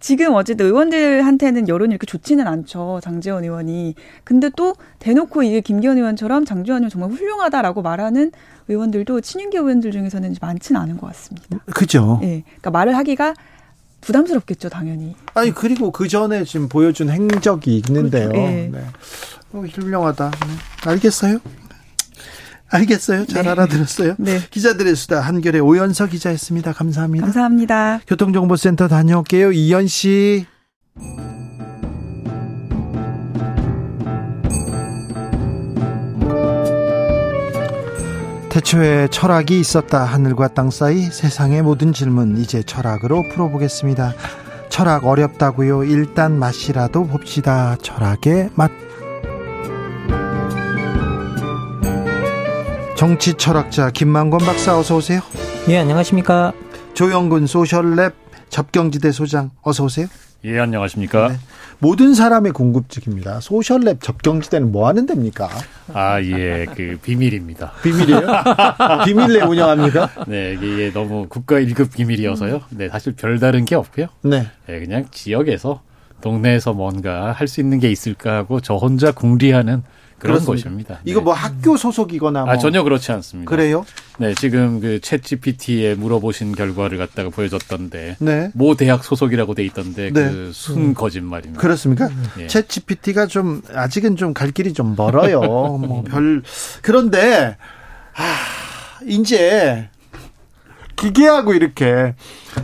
지금 0.00 0.34
어쨌든 0.34 0.66
의원들한테는 0.66 1.68
여론이 1.68 1.92
이렇게 1.92 2.06
좋지는 2.06 2.46
않죠. 2.46 3.00
장재원 3.02 3.44
의원이. 3.44 3.94
근데 4.24 4.50
또 4.56 4.74
대놓고 4.98 5.42
이게 5.42 5.60
김기현 5.60 5.96
의원처럼 5.98 6.44
장재원 6.44 6.82
의원 6.82 6.90
정말 6.90 7.10
훌륭하다라고 7.10 7.82
말하는 7.82 8.32
의원들도 8.68 9.20
친윤계 9.20 9.58
의원들 9.58 9.92
중에서는 9.92 10.34
많지는 10.40 10.80
않은 10.80 10.96
것 10.98 11.06
같습니다. 11.08 11.58
그죠. 11.74 12.20
예. 12.22 12.26
네, 12.26 12.42
그러니까 12.46 12.70
말을 12.70 12.96
하기가 12.96 13.34
부담스럽겠죠, 14.00 14.68
당연히. 14.68 15.16
아니 15.34 15.52
그리고 15.52 15.90
그 15.90 16.08
전에 16.08 16.44
지금 16.44 16.68
보여준 16.68 17.10
행적이 17.10 17.82
있는데요. 17.86 18.28
그렇죠. 18.28 18.46
네. 18.46 18.70
네. 18.72 18.84
어, 19.52 19.60
훌륭하다. 19.60 20.30
네. 20.30 20.90
알겠어요. 20.90 21.40
알겠어요. 22.70 23.26
잘 23.26 23.44
네. 23.44 23.50
알아들었어요. 23.50 24.14
네. 24.18 24.40
기자들의 24.50 24.94
수다 24.96 25.20
한결의 25.20 25.60
오연서 25.60 26.06
기자였습니다. 26.06 26.72
감사합니다. 26.72 27.26
감사합니다. 27.26 28.00
교통정보센터 28.06 28.88
다녀올게요. 28.88 29.52
이현 29.52 29.86
씨. 29.86 30.46
태초에 38.50 39.08
철학이 39.08 39.60
있었다. 39.60 40.04
하늘과 40.04 40.48
땅 40.48 40.70
사이 40.70 41.02
세상의 41.02 41.62
모든 41.62 41.92
질문 41.92 42.38
이제 42.38 42.62
철학으로 42.62 43.22
풀어보겠습니다. 43.30 44.14
철학 44.68 45.04
어렵다고요. 45.06 45.84
일단 45.84 46.38
맛이라도 46.38 47.06
봅시다. 47.06 47.76
철학의 47.82 48.50
맛. 48.54 48.87
정치 52.98 53.34
철학자 53.34 53.90
김만권 53.90 54.40
박사 54.40 54.76
어서 54.76 54.96
오세요. 54.96 55.20
예, 55.68 55.78
안녕하십니까? 55.78 56.52
조영근 56.94 57.44
소셜랩 57.44 58.12
접경지대 58.48 59.12
소장 59.12 59.50
어서 59.62 59.84
오세요. 59.84 60.08
예, 60.44 60.58
안녕하십니까? 60.58 61.28
네. 61.28 61.36
모든 61.78 62.12
사람의 62.14 62.50
궁금증입니다. 62.50 63.38
소셜랩 63.38 64.00
접경지대는 64.02 64.72
뭐 64.72 64.88
하는 64.88 65.06
데입니까? 65.06 65.48
아, 65.94 66.20
예, 66.22 66.66
그 66.76 66.98
비밀입니다. 67.00 67.70
비밀이에요? 67.84 68.26
비밀내 69.06 69.42
운영합니까? 69.42 70.10
네, 70.26 70.54
이게 70.60 70.90
너무 70.92 71.26
국가 71.28 71.54
1급 71.60 71.92
비밀이어서요. 71.94 72.62
네, 72.70 72.88
사실 72.88 73.14
별다른 73.14 73.64
게 73.64 73.76
없고요. 73.76 74.08
네. 74.22 74.48
네 74.66 74.80
그냥 74.80 75.04
지역에서 75.12 75.82
동네에서 76.20 76.72
뭔가 76.72 77.30
할 77.30 77.46
수 77.46 77.60
있는 77.60 77.78
게 77.78 77.92
있을까 77.92 78.38
하고 78.38 78.58
저 78.60 78.74
혼자 78.74 79.12
궁리하는 79.12 79.84
그런 80.18 80.34
그렇습니다. 80.38 80.62
곳입니다. 80.68 81.00
이거 81.04 81.20
뭐 81.20 81.34
네. 81.34 81.40
학교 81.40 81.76
소속이거나 81.76 82.44
뭐. 82.44 82.52
아 82.52 82.58
전혀 82.58 82.82
그렇지 82.82 83.12
않습니다. 83.12 83.48
그래요? 83.48 83.84
네, 84.18 84.34
지금 84.34 84.80
그챗 84.80 85.22
GPT에 85.22 85.94
물어보신 85.94 86.54
결과를 86.56 86.98
갖다가 86.98 87.30
보여줬던데 87.30 88.16
네. 88.18 88.50
모 88.54 88.74
대학 88.74 89.04
소속이라고 89.04 89.54
돼 89.54 89.64
있던데 89.64 90.10
네. 90.10 90.30
그순 90.30 90.94
거짓말입니다. 90.94 91.60
그렇습니까? 91.60 92.08
네. 92.36 92.46
챗 92.48 92.68
GPT가 92.68 93.26
좀 93.26 93.62
아직은 93.72 94.16
좀 94.16 94.34
갈 94.34 94.50
길이 94.50 94.72
좀 94.72 94.94
멀어요. 94.96 95.40
뭐 95.78 96.02
별 96.02 96.42
그런데 96.82 97.56
아, 98.16 98.34
이제 99.06 99.88
기계하고 100.96 101.54
이렇게 101.54 102.14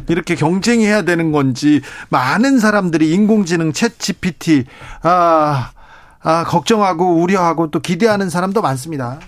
이렇게 0.09 0.35
경쟁해야 0.35 1.03
되는 1.03 1.31
건지 1.31 1.81
많은 2.09 2.59
사람들이 2.59 3.13
인공지능 3.13 3.71
챗 3.73 3.93
GPT 3.99 4.65
아 5.03 5.71
아, 6.25 6.43
걱정하고 6.45 7.17
우려하고 7.23 7.71
또 7.71 7.81
기대하는 7.81 8.31
사람도 8.31 8.63
많습니다. 8.63 9.21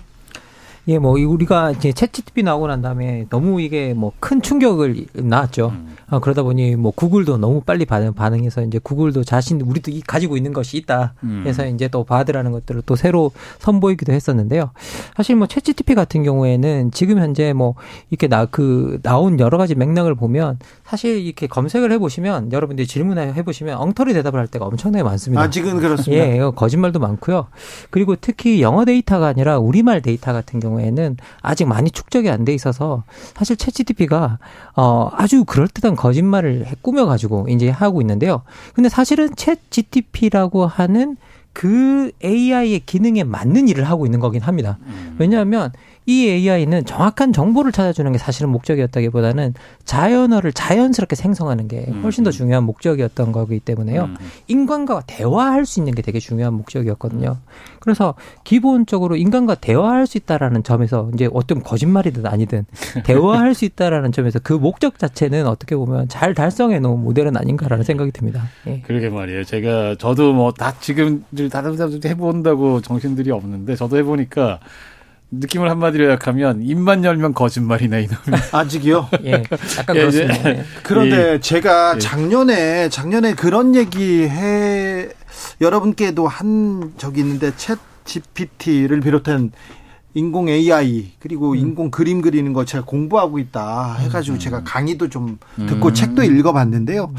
예, 0.87 0.97
뭐 0.99 1.11
우리가 1.11 1.71
이제 1.71 1.91
챗GPT 1.91 2.43
나오고 2.43 2.67
난 2.67 2.81
다음에 2.81 3.25
너무 3.29 3.61
이게 3.61 3.93
뭐 3.93 4.13
큰 4.19 4.41
충격을 4.41 5.05
낳았죠. 5.13 5.69
음. 5.75 5.96
어, 6.09 6.19
그러다 6.19 6.43
보니 6.43 6.75
뭐 6.75 6.91
구글도 6.91 7.37
너무 7.37 7.61
빨리 7.61 7.85
반응, 7.85 8.13
반응해서 8.13 8.61
이제 8.63 8.79
구글도 8.81 9.23
자신 9.23 9.61
우리도 9.61 9.91
가지고 10.07 10.37
있는 10.37 10.53
것이 10.53 10.77
있다. 10.77 11.13
음. 11.23 11.43
해서 11.45 11.65
이제 11.67 11.87
또 11.89 12.03
받으라는 12.03 12.51
것들을 12.51 12.83
또 12.85 12.95
새로 12.95 13.31
선보이기도 13.59 14.13
했었는데요. 14.13 14.71
사실 15.15 15.35
뭐 15.35 15.47
챗GPT 15.47 15.95
같은 15.95 16.23
경우에는 16.23 16.91
지금 16.91 17.19
현재 17.19 17.53
뭐 17.53 17.75
이렇게 18.09 18.27
나 18.27 18.47
그 18.49 18.99
나온 19.03 19.39
여러 19.39 19.57
가지 19.57 19.75
맥락을 19.75 20.15
보면 20.15 20.57
사실 20.85 21.17
이렇게 21.17 21.47
검색을 21.47 21.91
해보시면 21.91 22.53
여러분들이 22.53 22.87
질문을 22.87 23.35
해보시면 23.35 23.77
엉터리 23.77 24.13
대답을 24.13 24.39
할 24.39 24.47
때가 24.47 24.65
엄청나게 24.65 25.03
많습니다. 25.03 25.41
아직은 25.41 25.79
그렇습니다. 25.79 26.23
예, 26.25 26.39
거짓말도 26.55 26.99
많고요. 26.99 27.47
그리고 27.89 28.15
특히 28.15 28.61
영어 28.61 28.85
데이터가 28.85 29.27
아니라 29.27 29.59
우리말 29.59 30.01
데이터 30.01 30.31
같은 30.33 30.59
경우에는 30.61 31.17
아직 31.41 31.65
많이 31.65 31.91
축적이 31.91 32.29
안 32.29 32.45
돼 32.45 32.53
있어서 32.53 33.03
사실 33.35 33.57
챗GPT가 33.57 34.37
어 34.77 35.09
아주 35.13 35.43
그럴듯한 35.43 35.96
거짓말을 35.97 36.65
꾸며 36.81 37.05
가지고 37.05 37.47
이제 37.49 37.69
하고 37.69 37.99
있는데요. 38.01 38.43
근데 38.73 38.87
사실은 38.87 39.29
챗GPT라고 39.31 40.65
하는 40.65 41.17
그 41.51 42.11
AI의 42.23 42.81
기능에 42.85 43.23
맞는 43.23 43.67
일을 43.67 43.83
하고 43.83 44.05
있는 44.05 44.19
거긴 44.19 44.41
합니다. 44.41 44.77
음. 44.85 45.15
왜냐하면 45.17 45.71
이 46.09 46.27
AI는 46.29 46.85
정확한 46.85 47.33
정보를 47.33 47.71
찾아주는 47.71 48.11
게 48.11 48.17
사실은 48.17 48.49
목적이었다기보다는 48.49 49.53
자연어를 49.85 50.53
자연스럽게 50.53 51.15
생성하는 51.15 51.67
게 51.67 51.85
훨씬 52.01 52.23
더 52.23 52.29
음. 52.29 52.31
중요한 52.31 52.63
목적이었던 52.63 53.31
거기 53.31 53.59
때문에요. 53.59 54.05
음. 54.05 54.15
인간과 54.47 55.03
대화할 55.05 55.65
수 55.65 55.79
있는 55.79 55.93
게 55.93 56.01
되게 56.01 56.19
중요한 56.19 56.53
목적이었거든요. 56.53 57.37
그래서 57.79 58.15
기본적으로 58.43 59.15
인간과 59.15 59.55
대화할 59.55 60.07
수 60.07 60.17
있다라는 60.17 60.63
점에서 60.63 61.09
이제 61.13 61.29
어떤 61.33 61.61
거짓말이든 61.61 62.25
아니든 62.25 62.65
대화할 63.05 63.53
수 63.53 63.65
있다라는 63.65 64.11
점에서 64.11 64.39
그 64.39 64.53
목적 64.53 64.97
자체는 64.99 65.45
어떻게 65.45 65.75
보면 65.75 66.07
잘 66.07 66.33
달성해 66.33 66.79
놓은 66.79 67.03
모델은 67.03 67.37
아닌가라는 67.37 67.83
생각이 67.83 68.11
듭니다. 68.11 68.43
예. 68.65 68.81
그러게 68.81 69.09
말이에요. 69.09 69.43
제가 69.43 69.95
저도 69.99 70.33
뭐 70.33 70.47
다 70.57 70.73
지금 70.79 71.23
다른 71.51 71.75
사람들 71.77 72.09
해본다고 72.09 72.81
정신들이 72.81 73.29
없는데 73.29 73.75
저도 73.75 73.97
해보니까 73.97 74.59
느낌을 75.31 75.69
한마디로 75.69 76.05
요약하면 76.05 76.61
입만 76.61 77.03
열면 77.03 77.33
거짓말이네 77.33 78.03
이놈이. 78.03 78.37
아직이요? 78.51 79.09
예, 79.25 79.43
약간 79.77 79.95
예, 79.95 79.99
그렇습니다. 79.99 80.49
예. 80.49 80.63
그런데 80.83 81.33
예. 81.33 81.39
제가 81.39 81.99
작년에 81.99 82.89
작년에 82.89 83.33
그런 83.33 83.75
얘기 83.75 84.23
해 84.23 85.09
여러분께도 85.59 86.27
한 86.27 86.93
적이 86.97 87.21
있는데 87.21 87.51
챗 87.51 87.77
GPT를 88.05 89.01
비롯한 89.01 89.51
인공 90.13 90.47
AI 90.49 91.11
그리고 91.19 91.51
음. 91.51 91.57
인공 91.57 91.91
그림 91.91 92.21
그리는 92.21 92.53
거 92.53 92.63
제가 92.63 92.85
공부하고 92.85 93.37
있다 93.37 93.95
해가지고 93.99 94.37
음. 94.37 94.39
제가 94.39 94.63
강의도 94.63 95.09
좀 95.09 95.37
듣고 95.67 95.89
음. 95.89 95.93
책도 95.93 96.23
읽어봤는데요. 96.23 97.13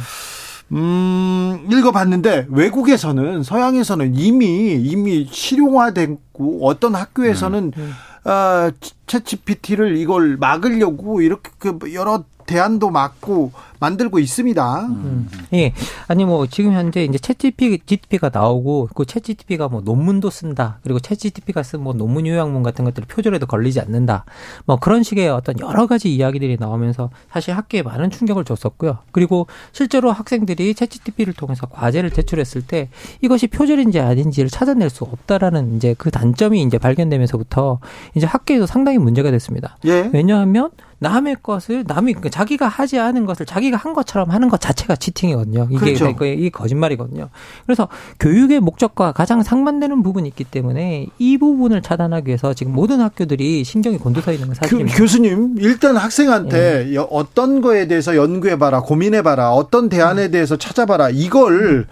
음, 0.73 1.67
읽어봤는데 1.71 2.47
외국에서는 2.51 3.43
서양에서는 3.43 4.15
이미 4.15 4.73
이미 4.75 5.27
실용화됐고 5.31 6.67
어떤 6.67 6.95
학교에서는 6.95 7.73
음. 7.77 7.93
어, 8.25 8.71
챗 9.07 9.25
GPT를 9.25 9.97
이걸 9.97 10.37
막으려고 10.37 11.23
이렇게 11.23 11.51
그 11.59 11.79
여러 11.95 12.25
대안도 12.47 12.91
맞고 12.91 13.53
만들고 13.81 14.19
있습니다. 14.19 14.87
음. 14.87 15.29
예. 15.55 15.73
아니 16.07 16.25
뭐 16.25 16.47
지금 16.47 16.73
현재 16.73 17.05
이제 17.05 17.19
챗 17.19 17.39
GPT가 17.39 18.31
나오고 18.33 18.89
그 18.95 19.05
챗 19.09 19.23
GPT가 19.25 19.69
뭐 19.69 19.81
논문도 19.81 20.31
쓴다. 20.31 20.79
그리고 20.83 20.99
챗 21.01 21.19
GPT가 21.19 21.63
쓴 21.63 21.79
뭐 21.81 21.95
논문 21.95 22.27
요약문 22.27 22.63
같은 22.63 22.85
것들이 22.85 23.07
표절에도 23.07 23.47
걸리지 23.47 23.81
않는다. 23.81 24.25
뭐 24.67 24.77
그런 24.77 25.03
식의 25.03 25.29
어떤 25.29 25.59
여러 25.61 25.87
가지 25.87 26.15
이야기들이 26.15 26.57
나오면서 26.59 27.11
사실 27.31 27.57
학교에 27.57 27.83
많은 27.83 28.11
충격을 28.11 28.45
줬었고요. 28.45 28.99
그리고 29.13 29.47
실제로 29.73 30.11
학생들이 30.11 30.75
챗 30.75 30.91
GPT를 30.91 31.35
통해서 31.35 31.67
과제를 31.67 32.11
제출했을 32.11 32.63
때 32.63 32.89
이것이 33.23 33.47
표절인지 33.47 34.01
아닌지를 34.01 34.51
찾아낼 34.51 34.91
수 34.91 35.05
없다라는 35.05 35.77
이제 35.77 35.95
그 35.97 36.11
단점이 36.11 36.61
이제 36.63 36.79
발견되면서부터 36.79 37.79
이제 38.15 38.27
학교에도 38.27 38.67
상당히 38.67 38.99
문제가 38.99 39.31
됐습니다. 39.31 39.77
예. 39.87 40.11
왜냐하면 40.13 40.71
남의 41.01 41.37
것을 41.43 41.85
남이 41.87 42.13
그러니까 42.15 42.29
자기가 42.31 42.67
하지 42.67 42.99
않은 42.99 43.25
것을 43.25 43.47
자기 43.47 43.68
가 43.71 43.79
한 43.89 43.95
것처럼 43.95 44.31
하는 44.31 44.49
것 44.49 44.61
자체가 44.61 44.97
치팅이거든요. 44.97 45.69
이게 45.71 45.95
그렇죠. 45.95 46.25
이 46.25 46.51
거짓말이거든요. 46.51 47.29
그래서 47.65 47.89
교육의 48.21 48.61
목적과 48.61 49.13
가장 49.13 49.43
상반되는 49.43 50.03
부분이 50.03 50.29
있기 50.29 50.45
때문에 50.45 51.07
이 51.19 51.39
부분을 51.39 51.81
차단하기 51.83 52.27
위해서 52.29 52.55
지금 52.55 52.73
모든 52.73 53.01
학교들이 53.01 53.65
신경이 53.65 53.99
곤두서 53.99 54.33
있는 54.33 54.49
건 54.49 54.55
사실입니다. 54.57 54.99
교, 54.99 55.07
수님 55.07 55.55
일단 55.59 55.97
학생한테 55.97 56.89
예. 56.93 56.97
어떤 57.11 57.61
거에 57.61 57.87
대해서 57.87 58.17
연구해봐라, 58.17 58.81
고민해봐라, 58.83 59.53
어떤 59.53 59.89
대안에 59.89 60.27
음. 60.27 60.31
대해서 60.31 60.57
찾아봐라 60.57 61.11
이걸 61.11 61.53
음. 61.53 61.85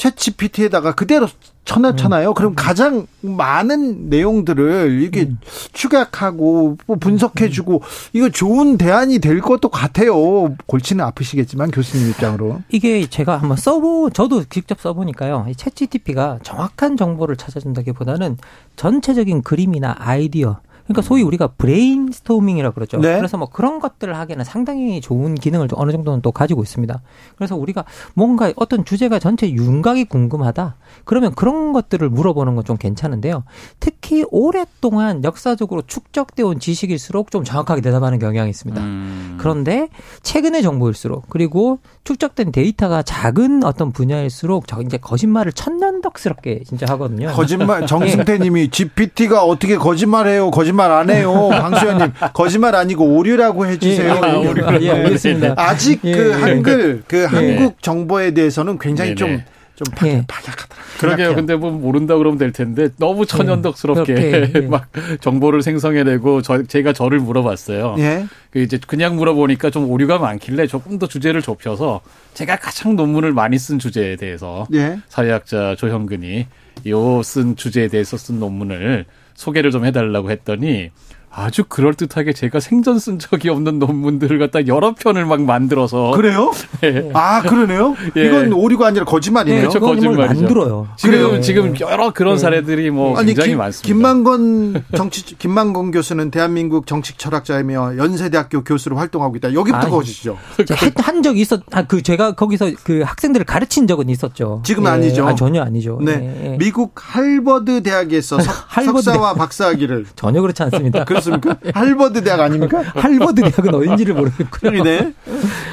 챗 0.00 0.16
GPT에다가 0.16 0.94
그대로 0.94 1.28
쳐놨잖아요. 1.66 2.30
음. 2.30 2.34
그럼 2.34 2.54
가장 2.56 3.06
많은 3.20 4.08
내용들을 4.08 5.02
이게 5.02 5.24
음. 5.24 5.38
추격하고 5.74 6.78
뭐 6.86 6.96
분석해주고 6.96 7.74
음. 7.74 7.80
이거 8.14 8.30
좋은 8.30 8.78
대안이 8.78 9.18
될 9.18 9.42
것도 9.42 9.68
같아요. 9.68 10.56
골치는 10.64 11.04
아프시겠지만 11.04 11.70
교수님 11.70 12.08
입장으로 12.10 12.62
이게 12.70 13.06
제가 13.06 13.36
한번 13.36 13.58
써보 13.58 14.08
저도 14.14 14.44
직접 14.44 14.80
써보니까요. 14.80 15.46
이챗 15.50 15.76
GPT가 15.76 16.38
정확한 16.42 16.96
정보를 16.96 17.36
찾아준다기보다는 17.36 18.38
전체적인 18.76 19.42
그림이나 19.42 19.94
아이디어 19.98 20.60
그러니까 20.94 21.02
소위 21.02 21.22
우리가 21.22 21.48
브레인스토밍이라고 21.58 22.74
그러죠. 22.74 22.98
네. 22.98 23.16
그래서 23.16 23.36
뭐 23.36 23.48
그런 23.48 23.78
것들을 23.80 24.16
하기에는 24.16 24.44
상당히 24.44 25.00
좋은 25.00 25.34
기능을 25.34 25.68
어느 25.74 25.92
정도는 25.92 26.22
또 26.22 26.32
가지고 26.32 26.62
있습니다. 26.62 27.00
그래서 27.36 27.56
우리가 27.56 27.84
뭔가 28.14 28.52
어떤 28.56 28.84
주제가 28.84 29.18
전체 29.18 29.50
윤곽이 29.50 30.04
궁금하다. 30.04 30.76
그러면 31.04 31.34
그런 31.34 31.72
것들을 31.72 32.08
물어보는 32.08 32.54
건 32.54 32.60
좀 32.70 32.76
괜찮은데요. 32.76 33.42
특히 33.80 34.24
오랫동안 34.30 35.24
역사적으로 35.24 35.82
축적되어 35.82 36.46
온 36.46 36.60
지식일수록 36.60 37.30
좀 37.30 37.42
정확하게 37.42 37.80
대답하는 37.80 38.18
경향이 38.18 38.48
있습니다. 38.50 38.80
음. 38.80 39.36
그런데 39.40 39.88
최근의 40.22 40.62
정보일수록 40.62 41.24
그리고 41.28 41.78
축적된 42.04 42.52
데이터가 42.52 43.02
작은 43.02 43.64
어떤 43.64 43.92
분야일수록 43.92 44.68
저 44.68 44.82
이제 44.82 44.98
거짓말을 44.98 45.52
천연덕스럽게 45.52 46.62
진짜 46.64 46.86
하거든요. 46.90 47.28
거짓말 47.32 47.86
정승태 47.88 48.38
님이 48.38 48.68
GPT가 48.70 49.42
어떻게 49.42 49.76
거짓말해요? 49.76 50.50
거짓말 50.50 50.79
안 50.90 51.10
해요. 51.10 51.48
방수현님 51.50 52.12
거짓말 52.32 52.74
아니고 52.76 53.04
오류라고 53.16 53.66
해주세요. 53.66 54.20
예, 54.24 54.30
오류. 54.48 54.84
예, 54.86 54.90
알겠습니다. 54.90 55.54
아직 55.56 56.00
예, 56.04 56.12
그 56.12 56.28
예. 56.30 56.32
한글 56.34 57.02
그 57.08 57.22
예. 57.22 57.24
한국 57.24 57.82
정보에 57.82 58.30
대해서는 58.30 58.78
굉장히 58.78 59.14
좀좀 59.16 59.42
박, 59.96 60.06
예. 60.08 60.22
박약하다. 60.28 60.76
그러게요. 61.00 61.34
근데 61.34 61.56
뭐 61.56 61.70
모른다 61.70 62.16
그러면 62.18 62.36
될 62.38 62.52
텐데 62.52 62.90
너무 62.98 63.24
천연덕스럽게 63.24 64.14
예. 64.14 64.52
예. 64.54 64.60
막 64.68 64.86
정보를 65.20 65.62
생성해내고 65.62 66.42
저, 66.42 66.62
제가 66.62 66.92
저를 66.92 67.18
물어봤어요. 67.20 67.96
예. 67.98 68.26
그 68.50 68.60
이제 68.60 68.78
그냥 68.86 69.16
물어보니까 69.16 69.70
좀 69.70 69.90
오류가 69.90 70.18
많길래 70.18 70.66
조금 70.66 70.98
더 70.98 71.06
주제를 71.06 71.40
좁혀서 71.40 72.02
제가 72.34 72.56
가장 72.56 72.96
논문을 72.96 73.32
많이 73.32 73.58
쓴 73.58 73.78
주제에 73.78 74.16
대해서 74.16 74.66
예. 74.74 74.98
사회학자 75.08 75.74
조형근이 75.78 76.46
요 76.88 77.22
쓴 77.22 77.56
주제에 77.56 77.88
대해서 77.88 78.16
쓴 78.16 78.38
논문을 78.40 79.04
소개를 79.40 79.70
좀 79.70 79.86
해달라고 79.86 80.30
했더니 80.30 80.90
아주 81.32 81.64
그럴듯하게 81.64 82.32
제가 82.32 82.58
생전 82.58 82.98
쓴 82.98 83.18
적이 83.20 83.50
없는 83.50 83.78
논문들을 83.78 84.38
갖다 84.40 84.66
여러 84.66 84.94
편을 84.94 85.26
막 85.26 85.42
만들어서 85.42 86.10
그래요? 86.10 86.50
네. 86.80 87.08
아 87.14 87.40
그러네요. 87.42 87.94
예. 88.16 88.26
이건 88.26 88.52
오류가 88.52 88.88
아니라 88.88 89.04
거짓말이네요. 89.04 89.68
네, 89.68 89.78
거짓말이죠. 89.78 90.40
만들어요. 90.40 90.88
지금 90.96 91.32
네. 91.32 91.40
지금 91.40 91.78
여러 91.78 92.12
그런 92.12 92.34
네. 92.34 92.40
사례들이 92.40 92.90
뭐 92.90 93.16
아니, 93.16 93.28
굉장히 93.28 93.50
김, 93.50 93.58
많습니다. 93.58 93.86
김만건 93.86 94.84
정치 94.96 95.38
김만건 95.38 95.92
교수는 95.92 96.32
대한민국 96.32 96.88
정치 96.88 97.16
철학자이며 97.16 97.96
연세대학교 97.96 98.64
교수로 98.64 98.96
활동하고 98.96 99.36
있다. 99.36 99.54
여기부터 99.54 99.88
거짓이죠. 99.88 100.36
한 100.96 101.22
적이 101.22 101.40
있었. 101.42 101.62
아, 101.70 101.84
그 101.84 102.02
제가 102.02 102.32
거기서 102.32 102.72
그 102.82 103.02
학생들을 103.02 103.46
가르친 103.46 103.86
적은 103.86 104.08
있었죠. 104.08 104.62
지금 104.64 104.86
은 104.86 104.90
예. 104.90 104.94
아니죠. 104.94 105.26
아, 105.28 105.34
전혀 105.36 105.62
아니죠. 105.62 106.00
네. 106.02 106.16
네. 106.16 106.56
미국 106.58 106.94
할버드 106.96 107.84
대학에서 107.84 108.40
석, 108.40 108.52
할버드 108.66 109.02
석사와 109.02 109.34
박사학위를 109.34 110.06
전혀 110.16 110.40
그렇지 110.40 110.62
않습니다. 110.64 111.04
그렇습니까? 111.20 111.56
할버드 111.78 112.24
대학 112.24 112.40
아닙니까? 112.40 112.82
할버드 112.94 113.42
대학은 113.42 113.74
어딘지를 113.74 114.14
모르겠고요. 114.14 114.82
네. 114.82 115.12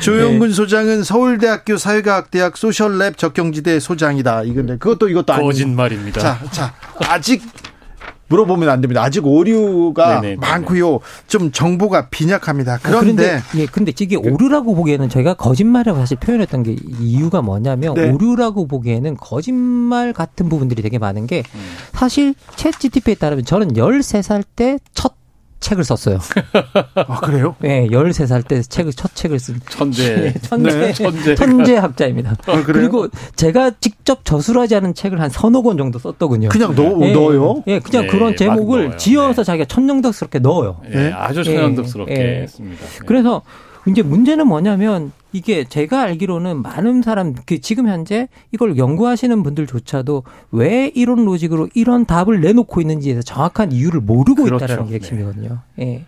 조영근 0.02 0.50
네. 0.50 0.54
소장은 0.54 1.04
서울대학교 1.04 1.78
사회과학대학 1.78 2.54
소셜랩 2.54 3.18
적경지대 3.18 3.80
소장이다. 3.80 4.44
이건데 4.44 4.78
그것도 4.78 5.10
이것도 5.10 5.34
아니고. 5.34 5.48
거짓말입니다. 5.48 6.20
자, 6.20 6.40
자 6.52 6.74
아직 7.08 7.42
물어보면 8.30 8.70
안 8.70 8.82
됩니다. 8.82 9.02
아직 9.02 9.26
오류가 9.26 10.22
네네, 10.22 10.36
많고요. 10.38 11.00
좀 11.28 11.52
정보가 11.52 12.10
빈약합니다. 12.10 12.74
아, 12.74 12.80
그런데 12.82 13.38
아, 13.38 13.42
예, 13.56 13.66
근데 13.66 13.94
이게 13.98 14.16
오류라고 14.16 14.76
보기에는 14.76 15.10
저희가 15.10 15.36
거짓말이라고 15.36 16.00
사실 16.00 16.18
표현했던 16.18 16.64
게 16.64 16.76
이유가 17.00 17.42
뭐냐면 17.42 17.94
네. 17.94 18.12
오류라고 18.12 18.68
보기에는 18.68 19.18
거짓말 19.18 20.14
같은 20.14 20.50
부분들이 20.50 20.82
되게 20.82 20.98
많은 20.98 21.28
게 21.28 21.44
음. 21.56 21.60
사실 21.94 22.36
챗 22.56 22.78
GTP에 22.78 23.16
따르면 23.16 23.46
저는 23.46 23.74
13살 23.74 24.44
때첫 24.56 25.16
책을 25.60 25.84
썼어요. 25.84 26.20
아, 26.96 27.20
그래요? 27.22 27.56
네, 27.60 27.88
13살 27.88 28.48
때 28.48 28.62
책을, 28.62 28.94
첫 28.94 29.14
책을 29.16 29.40
쓴. 29.40 29.60
천재. 29.70 30.16
네, 30.16 30.34
천재. 30.42 30.78
네. 30.78 30.94
천재. 30.94 31.36
천재 31.36 31.76
학자입니다. 31.78 32.36
아, 32.46 32.64
그리고 32.64 33.08
제가 33.36 33.72
직접 33.80 34.24
저술하지 34.24 34.76
않은 34.76 34.94
책을 34.94 35.20
한 35.20 35.30
서너 35.30 35.62
권 35.62 35.78
정도 35.78 36.00
썼더군요. 36.00 36.50
그냥 36.50 36.76
넣, 36.76 36.98
네. 36.98 37.12
넣어요? 37.12 37.64
예, 37.68 37.74
네, 37.74 37.80
그냥 37.80 38.04
네, 38.04 38.10
그런 38.10 38.36
제목을 38.36 38.98
지어서 38.98 39.42
네. 39.42 39.46
자기가 39.46 39.66
천연덕스럽게 39.66 40.40
넣어요. 40.40 40.78
네, 40.90 41.12
아주 41.12 41.44
천연덕스럽게 41.44 42.42
했습니다. 42.44 42.86
그래서 43.06 43.42
이제 43.88 44.02
문제는 44.02 44.48
뭐냐면 44.48 45.12
이게 45.34 45.64
제가 45.64 46.02
알기로는 46.02 46.62
많은 46.62 47.02
사람 47.02 47.36
그 47.46 47.60
지금 47.60 47.88
현재 47.88 48.28
이걸 48.54 48.78
연구하시는 48.78 49.44
분들조차도 49.44 50.24
왜 50.52 50.92
이런 50.96 51.26
로직으로 51.26 51.70
이런 51.74 52.06
답을 52.06 52.42
내놓고 52.42 52.82
있는지에 52.82 53.16
서 53.16 53.22
정확한 53.22 53.72
이유를 53.72 54.02
모르고 54.02 54.44
그렇죠. 54.44 54.66
있다라는 54.66 54.90
게 54.90 54.96
핵심이거든요. 54.96 55.60
네. 55.76 55.86
예. 55.86 56.06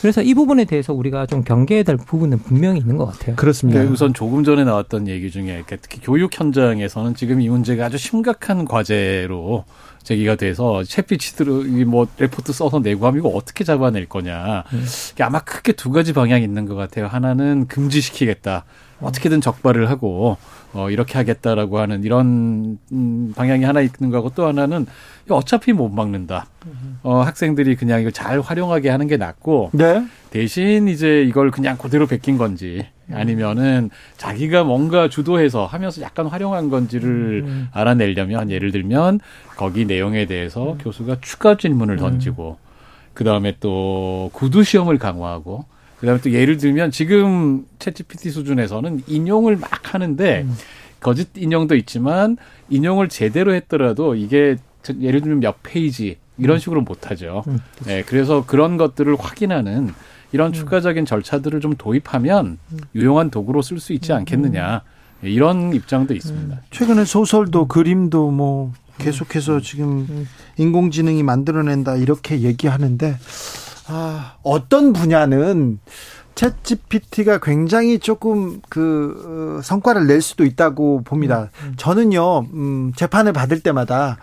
그래서 0.00 0.22
이 0.22 0.34
부분에 0.34 0.64
대해서 0.64 0.92
우리가 0.92 1.26
좀 1.26 1.42
경계해야 1.42 1.82
될 1.82 1.96
부분은 1.96 2.38
분명히 2.38 2.78
있는 2.80 2.96
것 2.96 3.06
같아요. 3.06 3.36
그렇습니다. 3.36 3.82
네, 3.82 3.86
우선 3.88 4.14
조금 4.14 4.44
전에 4.44 4.64
나왔던 4.64 5.08
얘기 5.08 5.30
중에 5.30 5.64
특히 5.66 6.00
교육 6.00 6.38
현장에서는 6.38 7.14
지금 7.14 7.40
이 7.40 7.48
문제가 7.48 7.86
아주 7.86 7.98
심각한 7.98 8.64
과제로 8.64 9.64
제기가 10.08 10.36
돼서 10.36 10.80
챗피치들이 10.86 11.84
뭐 11.84 12.08
레포트 12.16 12.54
써서 12.54 12.78
내고 12.78 13.06
하면 13.06 13.20
이거 13.20 13.28
어떻게 13.28 13.62
잡아낼 13.62 14.06
거냐. 14.06 14.64
음. 14.72 14.86
아마 15.20 15.40
크게 15.40 15.72
두 15.72 15.90
가지 15.90 16.14
방향이 16.14 16.42
있는 16.42 16.64
것 16.64 16.76
같아요. 16.76 17.06
하나는 17.06 17.66
금지시키겠다. 17.66 18.64
어떻게든 19.02 19.42
적발을 19.42 19.90
하고 19.90 20.38
어 20.72 20.88
이렇게 20.90 21.18
하겠다라고 21.18 21.78
하는 21.78 22.04
이런 22.04 22.78
음 22.90 23.34
방향이 23.36 23.64
하나 23.64 23.82
있는 23.82 24.10
거고 24.10 24.30
또 24.30 24.46
하나는 24.46 24.86
어차피 25.28 25.74
못 25.74 25.90
막는다. 25.90 26.46
어 27.02 27.20
학생들이 27.20 27.76
그냥 27.76 28.00
이걸 28.00 28.10
잘 28.10 28.40
활용하게 28.40 28.88
하는 28.88 29.08
게 29.08 29.18
낫고 29.18 29.70
네. 29.74 30.06
대신 30.30 30.88
이제 30.88 31.22
이걸 31.22 31.50
그냥 31.50 31.76
그대로 31.76 32.06
베낀 32.06 32.38
건지 32.38 32.86
아니면은 33.12 33.90
자기가 34.16 34.64
뭔가 34.64 35.08
주도해서 35.08 35.66
하면서 35.66 36.02
약간 36.02 36.26
활용한 36.26 36.70
건지를 36.70 37.44
음. 37.46 37.68
알아내려면 37.72 38.50
예를 38.50 38.72
들면 38.72 39.20
거기 39.56 39.84
내용에 39.84 40.26
대해서 40.26 40.72
음. 40.72 40.78
교수가 40.78 41.18
추가 41.20 41.56
질문을 41.56 41.96
음. 41.96 41.98
던지고 41.98 42.58
그 43.14 43.24
다음에 43.24 43.56
또 43.60 44.30
구두 44.32 44.62
시험을 44.62 44.98
강화하고 44.98 45.64
그다음에 46.00 46.20
또 46.20 46.32
예를 46.32 46.56
들면 46.58 46.90
지금 46.90 47.64
챗GPT 47.78 48.30
수준에서는 48.30 49.02
인용을 49.06 49.56
막 49.56 49.94
하는데 49.94 50.42
음. 50.42 50.54
거짓 51.00 51.28
인용도 51.36 51.76
있지만 51.76 52.36
인용을 52.70 53.08
제대로 53.08 53.54
했더라도 53.54 54.14
이게 54.14 54.56
예를 55.00 55.20
들면 55.20 55.40
몇 55.40 55.56
페이지 55.62 56.18
이런 56.38 56.56
음. 56.56 56.58
식으로 56.58 56.80
못 56.82 57.10
하죠. 57.10 57.44
음, 57.48 57.58
네, 57.84 58.02
그래서 58.02 58.44
그런 58.46 58.76
것들을 58.76 59.16
확인하는 59.18 59.92
이런 60.32 60.48
음. 60.48 60.52
추가적인 60.52 61.06
절차들을 61.06 61.60
좀 61.60 61.74
도입하면 61.76 62.58
음. 62.72 62.78
유용한 62.94 63.30
도구로 63.30 63.62
쓸 63.62 63.80
수 63.80 63.92
있지 63.92 64.12
않겠느냐 64.12 64.82
네, 65.20 65.30
이런 65.30 65.72
입장도 65.72 66.14
있습니다. 66.14 66.60
최근에 66.70 67.04
소설도 67.04 67.66
그림도 67.66 68.30
뭐 68.30 68.72
계속해서 68.98 69.60
지금 69.60 70.26
인공지능이 70.56 71.22
만들어낸다 71.22 71.96
이렇게 71.96 72.40
얘기하는데 72.40 73.16
아, 73.86 74.34
어떤 74.42 74.92
분야는 74.92 75.78
챗 76.34 76.52
GPT가 76.62 77.38
굉장히 77.38 77.98
조금 77.98 78.60
그 78.68 79.58
어, 79.58 79.62
성과를 79.62 80.06
낼 80.06 80.20
수도 80.20 80.44
있다고 80.44 81.02
봅니다. 81.02 81.50
음, 81.62 81.68
음. 81.68 81.74
저는요, 81.76 82.46
음, 82.52 82.92
재판을 82.94 83.32
받을 83.32 83.58
때마다 83.58 84.18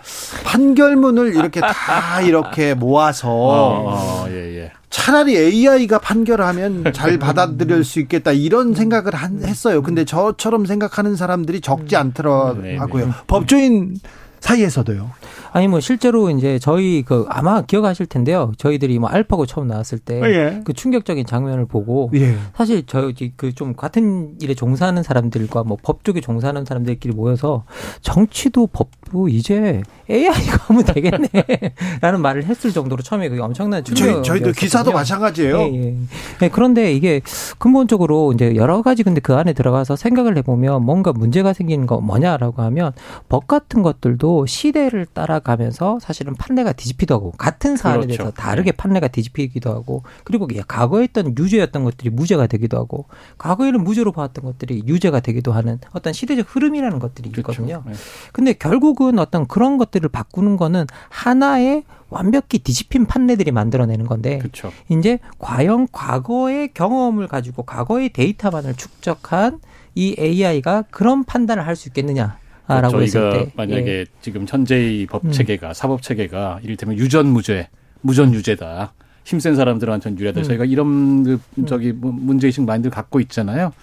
판결문을 0.46 1.36
이렇게 1.36 1.60
다 1.60 2.22
이렇게 2.22 2.74
모아서 2.76 3.30
어, 3.30 4.24
어, 4.24 4.26
예, 4.30 4.62
예. 4.62 4.72
차라리 4.95 5.36
AI가 5.38 5.99
판결하면 5.99 6.93
잘 6.93 7.19
받아들일 7.19 7.84
수 7.84 7.99
있겠다 7.99 8.31
이런 8.31 8.73
생각을 8.73 9.13
한, 9.13 9.43
했어요. 9.43 9.84
근데 9.84 10.05
저처럼 10.05 10.65
생각하는 10.65 11.17
사람들이 11.17 11.60
적지 11.60 11.97
않더라고요. 11.97 12.62
네, 12.62 12.77
네. 12.79 13.12
법조인 13.27 13.97
사이에서도요. 14.39 15.12
아니 15.56 15.70
뭐 15.70 15.80
실제로 15.80 16.30
이제 16.30 16.60
저희 16.60 17.02
그 17.02 17.26
아마 17.30 17.62
기억하실 17.62 18.08
텐데요. 18.08 18.52
저희들이 18.58 19.00
뭐 19.00 19.08
알파고 19.08 19.46
처음 19.46 19.68
나왔을 19.68 20.00
때그 20.00 20.30
예. 20.34 20.62
그 20.65 20.74
충격적인 20.74 21.26
장면을 21.26 21.65
보고 21.65 22.12
예. 22.13 22.36
사실 22.58 22.84
저희 22.86 23.13
그 23.38 23.54
좀 23.56 23.74
같은 23.74 24.36
일에 24.41 24.54
종사하는 24.54 25.02
사람들과 25.02 25.63
뭐 25.63 25.78
법 25.82 26.04
쪽에 26.04 26.20
종사하는 26.20 26.65
사람들끼리 26.65 27.13
모여서 27.15 27.63
정치도 28.02 28.68
법도 28.68 29.30
이제 29.30 29.82
AI가 30.10 30.58
하면 30.68 30.84
되겠네라는 30.84 32.20
말을 32.22 32.44
했을 32.44 32.74
정도로 32.74 33.02
처음에 33.02 33.30
그게 33.30 33.41
엄청난 33.41 33.82
충격. 33.84 34.24
저희, 34.26 34.41
도 34.41 34.52
기사도 34.52 34.91
마찬가지예요. 34.91 35.60
예, 35.60 35.74
예. 35.74 35.96
네, 36.41 36.50
그런데 36.50 36.91
이게 36.91 37.22
근본적으로 37.60 38.34
이제 38.34 38.56
여러 38.58 38.82
가지 38.82 39.04
근데 39.04 39.22
그 39.22 39.34
안에 39.36 39.54
들어가서 39.54 39.96
생각을 39.96 40.38
해보면 40.39 40.84
뭔가 40.84 41.13
문제가 41.13 41.54
생기는 41.54 41.88
거 41.88 42.02
뭐냐라고 42.02 42.62
하면 42.63 42.91
법 43.30 43.48
같은 43.48 43.82
것들도 43.84 44.46
시대를 44.48 45.06
따라 45.13 45.39
가면서 45.45 45.99
사실은 46.01 46.36
판례가 46.36 46.73
뒤집히기도 46.73 47.15
하고 47.15 47.31
같은 47.31 47.77
사안에 47.77 48.01
그렇죠. 48.01 48.17
대해서 48.17 48.31
다르게 48.31 48.71
네. 48.71 48.75
판례가 48.77 49.08
뒤집히기도 49.08 49.71
하고 49.71 50.03
그리고 50.25 50.47
과거에 50.67 51.05
있던 51.05 51.38
유죄였던 51.38 51.86
것들이 51.86 52.10
무죄가 52.10 52.47
되기도 52.47 52.77
하고 52.77 53.05
과거에는 53.38 53.84
무죄로 53.84 54.12
봐왔던 54.12 54.43
것들이 54.43 54.84
유죄가 54.86 55.21
되기도 55.21 55.53
하는 55.53 55.79
어떤 55.93 56.12
시대적 56.12 56.53
흐름이라는 56.53 56.99
것들이 56.99 57.31
그렇죠. 57.31 57.51
있거든요. 57.51 57.84
그렇죠. 57.84 57.99
네. 57.99 58.05
근데 58.34 58.53
결국은 58.53 59.19
어떤 59.19 59.47
그런 59.47 59.77
것들을 59.77 60.10
바꾸는 60.10 60.58
거는 60.58 60.88
하나의 61.10 61.84
완벽히 62.10 62.60
뒤집힌 62.60 63.05
판례들이 63.05 63.51
만들어내는 63.51 64.05
건데 64.08 64.39
그렇죠. 64.39 64.71
이제 64.89 65.19
과연 65.39 65.88
과거의 65.91 66.73
경험을 66.73 67.27
가지고 67.27 67.63
과거의 67.63 68.10
데이터만을 68.10 68.75
축적한 68.75 69.60
이 69.95 70.15
AI가 70.19 70.84
그런 70.91 71.23
판단을 71.23 71.65
할 71.67 71.75
수 71.75 71.89
있겠느냐 71.89 72.38
라고 72.67 73.06
저희가 73.06 73.30
때. 73.32 73.51
만약에 73.56 73.88
예. 73.88 74.06
지금 74.21 74.45
현재의 74.47 75.06
법 75.06 75.25
음. 75.25 75.32
체계가 75.32 75.69
음. 75.69 75.73
사법 75.73 76.01
체계가 76.01 76.60
이를테면 76.63 76.97
유전 76.97 77.28
무죄, 77.28 77.69
무전 78.01 78.34
유죄다. 78.34 78.93
힘센 79.23 79.56
사람들한테는 79.56 80.17
유리하다. 80.19 80.41
음. 80.41 80.43
저희가 80.43 80.65
이런 80.65 81.23
그 81.23 81.39
음. 81.58 81.65
저기 81.65 81.91
문제의식 81.93 82.63
많이들 82.63 82.91
갖고 82.91 83.19
있잖아요. 83.19 83.73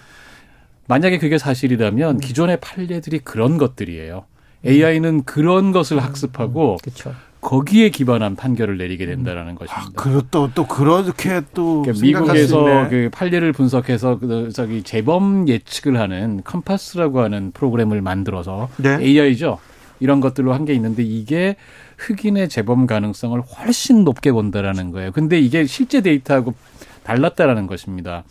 만약에 0.87 1.17
그게 1.17 1.37
사실이라면 1.37 2.15
음. 2.15 2.19
기존의 2.19 2.59
판례들이 2.59 3.19
그런 3.19 3.57
것들이에요. 3.57 4.25
AI는 4.65 5.23
그런 5.23 5.71
것을 5.71 6.01
학습하고 6.01 6.77
그렇죠. 6.81 7.13
거기에 7.43 7.89
기반한 7.89 8.35
판결을 8.35 8.77
내리게 8.77 9.05
된다라는 9.05 9.51
음. 9.51 9.55
것입니다. 9.55 9.91
아, 9.95 10.01
그렇또 10.01 10.49
또 10.55 10.65
그렇게 10.65 11.41
또 11.53 11.81
그러니까 11.83 12.01
미국에서 12.05 12.87
그 12.89 13.09
판례를 13.11 13.51
분석해서 13.51 14.17
그 14.19 14.49
저기 14.53 14.81
재범 14.83 15.47
예측을 15.47 15.99
하는 15.99 16.41
컴파스라고 16.43 17.19
하는 17.21 17.51
프로그램을 17.51 18.01
만들어서 18.01 18.69
네. 18.77 18.97
AI죠. 19.01 19.59
이런 19.99 20.19
것들로 20.21 20.53
한 20.53 20.65
게 20.65 20.73
있는데 20.73 21.03
이게 21.03 21.55
흑인의 21.97 22.49
재범 22.49 22.87
가능성을 22.87 23.39
훨씬 23.41 24.03
높게 24.03 24.31
본다라는 24.31 24.91
거예요. 24.91 25.11
근데 25.11 25.39
이게 25.39 25.65
실제 25.65 26.01
데이터하고 26.01 26.53
달랐다라는 27.03 27.67
것입니다. 27.67 28.23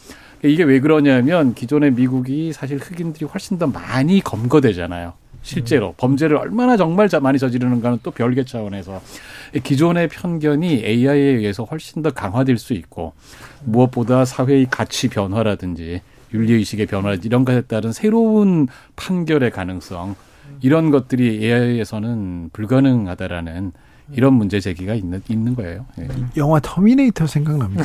이게 0.42 0.64
왜 0.64 0.80
그러냐면 0.80 1.54
기존의 1.54 1.92
미국이 1.92 2.52
사실 2.52 2.78
흑인들이 2.78 3.26
훨씬 3.26 3.58
더 3.58 3.66
많이 3.66 4.20
검거되잖아요. 4.20 5.12
실제로 5.42 5.88
음. 5.88 5.94
범죄를 5.96 6.36
얼마나 6.36 6.76
정말 6.76 7.08
많이 7.20 7.38
저지르는가는 7.38 7.98
또 8.02 8.10
별개 8.10 8.44
차원에서 8.44 9.02
기존의 9.62 10.08
편견이 10.08 10.84
AI에 10.84 11.20
의해서 11.20 11.64
훨씬 11.64 12.02
더 12.02 12.10
강화될 12.10 12.58
수 12.58 12.72
있고 12.72 13.12
무엇보다 13.64 14.24
사회의 14.24 14.66
가치 14.70 15.08
변화라든지 15.08 16.00
윤리의식의 16.32 16.86
변화 16.86 17.14
이런 17.14 17.44
것에 17.44 17.62
따른 17.62 17.92
새로운 17.92 18.68
판결의 18.96 19.50
가능성 19.50 20.14
이런 20.62 20.90
것들이 20.90 21.44
AI에서는 21.44 22.50
불가능하다라는 22.52 23.72
이런 24.14 24.34
문제 24.34 24.60
제기가 24.60 24.94
있는 24.94 25.22
있는 25.28 25.54
거예요. 25.54 25.86
예. 25.98 26.08
영화 26.36 26.60
터미네이터 26.60 27.26
생각납니다. 27.26 27.84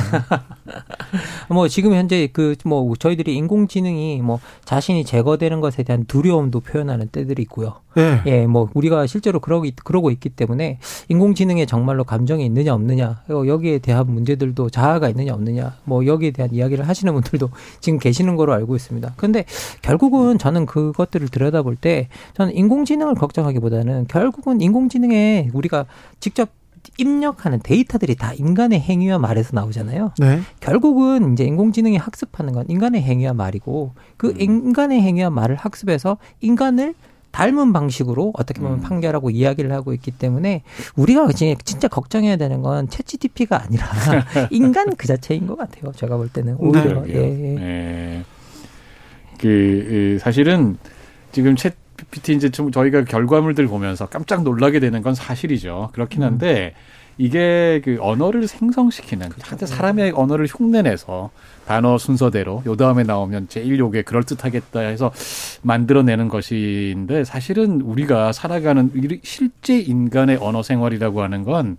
뭐 1.48 1.66
지금 1.68 1.94
현재 1.94 2.28
그 2.32 2.54
뭐 2.64 2.94
저희들이 2.96 3.34
인공지능이 3.34 4.20
뭐 4.22 4.40
자신이 4.64 5.04
제거되는 5.04 5.60
것에 5.60 5.82
대한 5.82 6.04
두려움도 6.04 6.60
표현하는 6.60 7.08
때들이 7.08 7.42
있고요. 7.42 7.76
네. 7.96 8.22
예, 8.26 8.46
뭐 8.46 8.68
우리가 8.74 9.06
실제로 9.06 9.40
그러고 9.40 9.66
그러고 9.82 10.10
있기 10.10 10.28
때문에 10.28 10.78
인공지능에 11.08 11.66
정말로 11.66 12.04
감정이 12.04 12.44
있느냐 12.46 12.74
없느냐 12.74 13.22
여기에 13.28 13.78
대한 13.78 14.06
문제들도 14.06 14.70
자아가 14.70 15.08
있느냐 15.08 15.34
없느냐 15.34 15.74
뭐 15.84 16.06
여기에 16.06 16.30
대한 16.30 16.52
이야기를 16.52 16.86
하시는 16.86 17.12
분들도 17.12 17.50
지금 17.80 17.98
계시는 17.98 18.36
거로 18.36 18.52
알고 18.52 18.76
있습니다. 18.76 19.14
그런데 19.16 19.44
결국은 19.82 20.38
저는 20.38 20.66
그것들을 20.66 21.28
들여다볼 21.28 21.76
때 21.76 22.08
저는 22.34 22.54
인공지능을 22.54 23.14
걱정하기보다는 23.14 24.06
결국은 24.08 24.60
인공지능에 24.60 25.50
우리가 25.52 25.86
직접 26.20 26.50
입력하는 26.96 27.60
데이터들이 27.62 28.14
다 28.14 28.32
인간의 28.32 28.80
행위와 28.80 29.18
말에서 29.18 29.50
나오잖아요. 29.52 30.12
네. 30.18 30.40
결국은 30.60 31.32
이제 31.32 31.44
인공지능이 31.44 31.96
학습하는 31.96 32.52
건 32.52 32.64
인간의 32.68 33.02
행위와 33.02 33.34
말이고 33.34 33.92
그 34.16 34.28
음. 34.28 34.40
인간의 34.40 35.00
행위와 35.00 35.30
말을 35.30 35.56
학습해서 35.56 36.18
인간을 36.40 36.94
닮은 37.30 37.72
방식으로 37.72 38.32
어떻게 38.34 38.60
보면 38.60 38.78
음. 38.78 38.82
판결하고 38.82 39.30
이야기를 39.30 39.70
하고 39.72 39.92
있기 39.92 40.10
때문에 40.12 40.62
우리가 40.96 41.28
진짜 41.32 41.86
걱정해야 41.86 42.36
되는 42.36 42.62
건 42.62 42.88
챗GPT가 42.88 43.64
아니라 43.64 43.86
인간 44.50 44.96
그 44.96 45.06
자체인 45.06 45.46
것 45.46 45.56
같아요. 45.56 45.92
제가 45.92 46.16
볼 46.16 46.28
때는 46.28 46.54
네. 46.54 46.58
오히려 46.58 47.02
네. 47.02 47.12
예. 47.12 47.54
네. 47.54 48.24
그 49.38 50.18
사실은 50.20 50.78
지금 51.32 51.54
챗 51.54 51.72
GPT 51.98 52.34
이제 52.34 52.50
좀 52.50 52.70
저희가 52.70 53.04
결과물들 53.04 53.66
보면서 53.66 54.06
깜짝 54.06 54.42
놀라게 54.42 54.80
되는 54.80 55.02
건 55.02 55.14
사실이죠. 55.14 55.90
그렇긴 55.92 56.22
한데 56.22 56.74
음. 56.74 57.07
이게 57.18 57.80
그 57.84 57.98
언어를 58.00 58.46
생성시키는 58.46 59.28
그렇죠. 59.30 59.66
사람의 59.66 60.12
언어를 60.14 60.46
흉내내서 60.46 61.30
단어 61.66 61.98
순서대로 61.98 62.62
요 62.64 62.76
다음에 62.76 63.02
나오면 63.02 63.48
제일 63.48 63.78
요게 63.78 64.02
그럴 64.02 64.22
듯하겠다 64.22 64.80
해서 64.80 65.12
만들어내는 65.62 66.28
것인데 66.28 67.24
사실은 67.24 67.80
우리가 67.80 68.32
살아가는 68.32 68.90
실제 69.22 69.78
인간의 69.78 70.38
언어 70.40 70.62
생활이라고 70.62 71.22
하는 71.22 71.42
건 71.42 71.76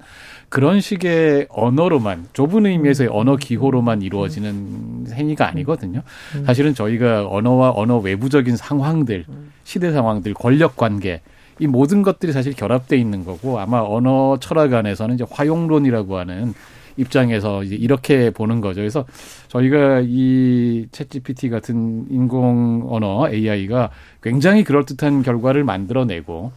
그런 0.49 0.81
식의 0.81 1.47
언어로만 1.49 2.27
좁은 2.33 2.65
의미에서의 2.65 3.09
언어 3.11 3.37
기호로만 3.37 4.01
이루어지는 4.01 5.07
행위가 5.11 5.47
아니거든요. 5.47 6.01
사실은 6.45 6.73
저희가 6.73 7.27
언어와 7.27 7.71
언어 7.75 7.97
외부적인 7.97 8.57
상황들, 8.57 9.25
시대 9.63 9.91
상황들, 9.91 10.33
권력 10.33 10.75
관계 10.75 11.21
이 11.59 11.67
모든 11.67 12.01
것들이 12.01 12.31
사실 12.31 12.53
결합돼 12.53 12.97
있는 12.97 13.25
거고 13.25 13.59
아마 13.59 13.79
언어 13.81 14.37
철학 14.39 14.73
안에서는 14.73 15.15
이제 15.15 15.25
화용론이라고 15.29 16.17
하는 16.17 16.53
입장에서 16.97 17.63
이제 17.63 17.75
이렇게 17.75 18.29
보는 18.29 18.61
거죠. 18.61 18.81
그래서 18.81 19.05
저희가 19.47 20.01
이 20.03 20.87
챗GPT 20.91 21.49
같은 21.49 22.05
인공 22.09 22.87
언어 22.89 23.29
AI가 23.29 23.89
굉장히 24.21 24.63
그럴듯한 24.63 25.23
결과를 25.23 25.63
만들어내고 25.63 26.51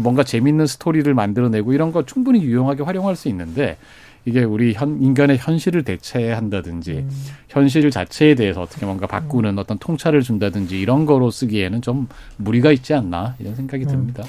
뭔가 0.00 0.22
재밌는 0.22 0.66
스토리를 0.66 1.12
만들어내고 1.12 1.72
이런 1.72 1.92
거 1.92 2.04
충분히 2.04 2.42
유용하게 2.42 2.82
활용할 2.82 3.16
수 3.16 3.28
있는데 3.28 3.76
이게 4.24 4.44
우리 4.44 4.74
현, 4.74 5.02
인간의 5.02 5.38
현실을 5.38 5.84
대체한다든지 5.84 6.92
음. 6.92 7.10
현실 7.48 7.90
자체에 7.90 8.34
대해서 8.34 8.60
어떻게 8.60 8.84
뭔가 8.84 9.06
바꾸는 9.06 9.52
음. 9.54 9.58
어떤 9.58 9.78
통찰을 9.78 10.22
준다든지 10.22 10.78
이런 10.78 11.06
거로 11.06 11.30
쓰기에는 11.30 11.80
좀 11.80 12.08
무리가 12.36 12.72
있지 12.72 12.94
않나 12.94 13.36
이런 13.38 13.54
생각이 13.54 13.84
음. 13.84 13.88
듭니다. 13.88 14.24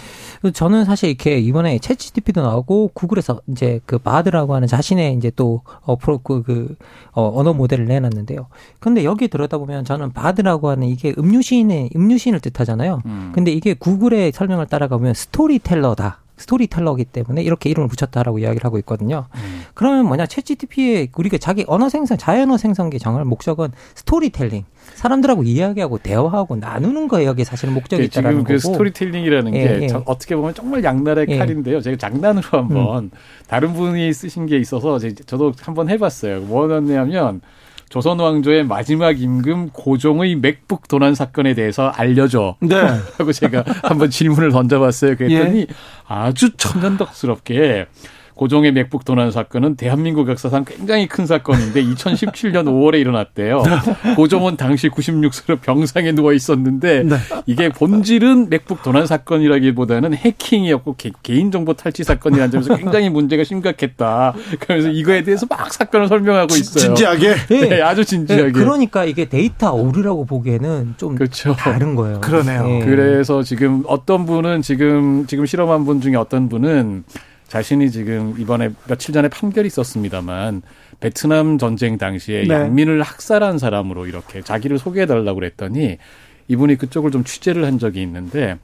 저는 0.53 0.85
사실 0.85 1.09
이렇게 1.09 1.37
이번에 1.39 1.77
챗GPT도 1.77 2.41
나오고 2.41 2.91
구글에서 2.93 3.41
이제 3.47 3.81
그 3.85 3.97
바드라고 3.97 4.55
하는 4.55 4.67
자신의 4.67 5.15
이제 5.15 5.31
또 5.35 5.61
어, 5.81 5.97
프로 5.97 6.19
그, 6.19 6.43
그 6.43 6.75
어, 7.11 7.31
언어 7.35 7.53
모델을 7.53 7.85
내놨는데요. 7.85 8.47
근데 8.79 9.03
여기 9.03 9.27
들여다보면 9.27 9.83
저는 9.85 10.11
바드라고 10.13 10.69
하는 10.69 10.87
이게 10.87 11.13
음유시인의 11.17 11.91
음유시인을 11.95 12.39
뜻하잖아요. 12.39 13.01
음. 13.05 13.31
근데 13.33 13.51
이게 13.51 13.73
구글의 13.73 14.31
설명을 14.31 14.67
따라가보면 14.67 15.13
스토리텔러다. 15.13 16.21
스토리텔러기 16.39 17.05
때문에 17.05 17.43
이렇게 17.43 17.69
이름을 17.69 17.89
붙였다라고 17.89 18.39
이야기를 18.39 18.65
하고 18.65 18.77
있거든요. 18.79 19.27
음. 19.35 19.61
그러면 19.73 20.05
뭐냐 20.05 20.25
채찌TP의 20.25 21.09
우리가 21.15 21.37
자기 21.37 21.65
언어 21.67 21.89
생성, 21.89 22.17
자연어 22.17 22.57
생성기 22.57 22.97
정할 22.99 23.25
목적은 23.25 23.69
스토리텔링. 23.95 24.65
사람들하고 24.95 25.43
이야기하고 25.43 25.99
대화하고 25.99 26.55
나누는 26.55 27.07
거예요. 27.07 27.29
여기 27.29 27.43
사실은 27.43 27.73
목적이 27.73 28.05
있다라는 28.05 28.39
지금 28.39 28.43
그 28.43 28.61
거고. 28.61 28.73
스토리텔링이라는 28.73 29.53
예, 29.55 29.59
게 29.59 29.83
예. 29.83 29.87
어떻게 30.05 30.35
보면 30.35 30.53
정말 30.53 30.83
양날의 30.83 31.27
예. 31.29 31.37
칼인데요. 31.37 31.81
제가 31.81 31.97
장난으로 31.97 32.47
한번 32.51 33.03
음. 33.05 33.11
다른 33.47 33.73
분이 33.73 34.11
쓰신 34.13 34.45
게 34.45 34.57
있어서 34.57 34.97
저도 35.25 35.53
한번 35.61 35.89
해봤어요. 35.89 36.41
뭐였냐면 36.41 37.41
조선 37.89 38.19
왕조의 38.19 38.65
마지막 38.65 39.19
임금 39.19 39.69
고종의 39.69 40.35
맥북 40.35 40.87
도난 40.87 41.15
사건에 41.15 41.55
대해서 41.55 41.87
알려줘. 41.89 42.57
네. 42.61 42.75
하고 43.17 43.31
제가 43.33 43.63
한번 43.83 44.09
질문을 44.09 44.51
던져봤어요. 44.51 45.17
그랬더니 45.17 45.61
예. 45.61 45.67
아주 46.07 46.55
천연덕스럽게 46.55 47.87
고종의 48.39 48.71
맥북 48.71 49.03
도난 49.03 49.31
사건은 49.31 49.75
대한민국 49.75 50.29
역사상 50.29 50.63
굉장히 50.63 51.09
큰 51.09 51.25
사건인데 51.25 51.83
2017년 51.83 52.67
5월에 52.67 52.95
일어났대요. 53.01 53.63
고종은 54.15 54.55
당시 54.55 54.87
96세로 54.87 55.59
병상에 55.59 56.13
누워 56.13 56.31
있었는데 56.31 57.03
네. 57.03 57.17
이게 57.47 57.67
본질은 57.67 58.49
맥북 58.49 58.81
도난 58.81 59.07
사건이라기보다는 59.07 60.13
해킹이었고 60.13 60.95
개, 60.95 61.11
인정보 61.27 61.73
탈취 61.73 62.05
사건이라는 62.05 62.51
점에서 62.51 62.77
굉장히 62.77 63.09
문제가 63.09 63.43
심각했다. 63.43 64.33
그러면서 64.61 64.89
이거에 64.89 65.23
대해서 65.23 65.45
막 65.49 65.73
사건을 65.73 66.07
설명하고 66.07 66.55
있어요. 66.55 66.95
진지하게? 66.95 67.35
네, 67.49 67.67
네 67.67 67.81
아주 67.81 68.05
진지하게. 68.05 68.45
네, 68.45 68.51
그러니까 68.53 69.03
이게 69.03 69.27
데이터 69.27 69.73
오류라고 69.73 70.25
보기에는 70.25 70.93
좀 70.95 71.15
그렇죠. 71.15 71.57
다른 71.57 71.93
거예요. 71.93 72.21
그러네요. 72.21 72.63
네. 72.65 72.85
그래서 72.85 73.43
지금 73.43 73.83
어떤 73.85 74.25
분은 74.25 74.61
지금 74.61 75.27
지금 75.27 75.45
실험한 75.45 75.83
분 75.83 75.99
중에 75.99 76.15
어떤 76.15 76.47
분은 76.47 77.03
자신이 77.49 77.91
지금 77.91 78.35
이번에 78.39 78.69
며칠 78.87 79.13
전에 79.13 79.27
판결이 79.27 79.67
있었습니다만 79.67 80.61
베트남 80.99 81.57
전쟁 81.57 81.97
당시에 81.97 82.43
네. 82.43 82.53
양민을 82.53 83.01
학살한 83.01 83.57
사람으로 83.57 84.05
이렇게 84.05 84.41
자기를 84.41 84.77
소개해 84.77 85.05
달라고 85.05 85.35
그랬더니 85.35 85.97
이분이 86.47 86.77
그쪽을 86.77 87.11
좀 87.11 87.23
취재를 87.23 87.65
한 87.65 87.79
적이 87.79 88.01
있는데 88.03 88.57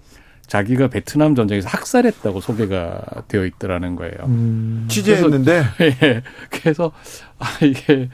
자기가 0.48 0.90
베트남 0.90 1.34
전쟁에서 1.34 1.68
학살했다고 1.70 2.40
소개가 2.40 3.02
되어 3.28 3.46
있더라는 3.46 3.96
거예요. 3.96 4.14
음, 4.26 4.86
취재했는데. 4.90 5.64
그래서, 5.76 5.98
예, 6.06 6.22
그래서 6.52 6.92
아 7.40 7.48
이게 7.64 8.10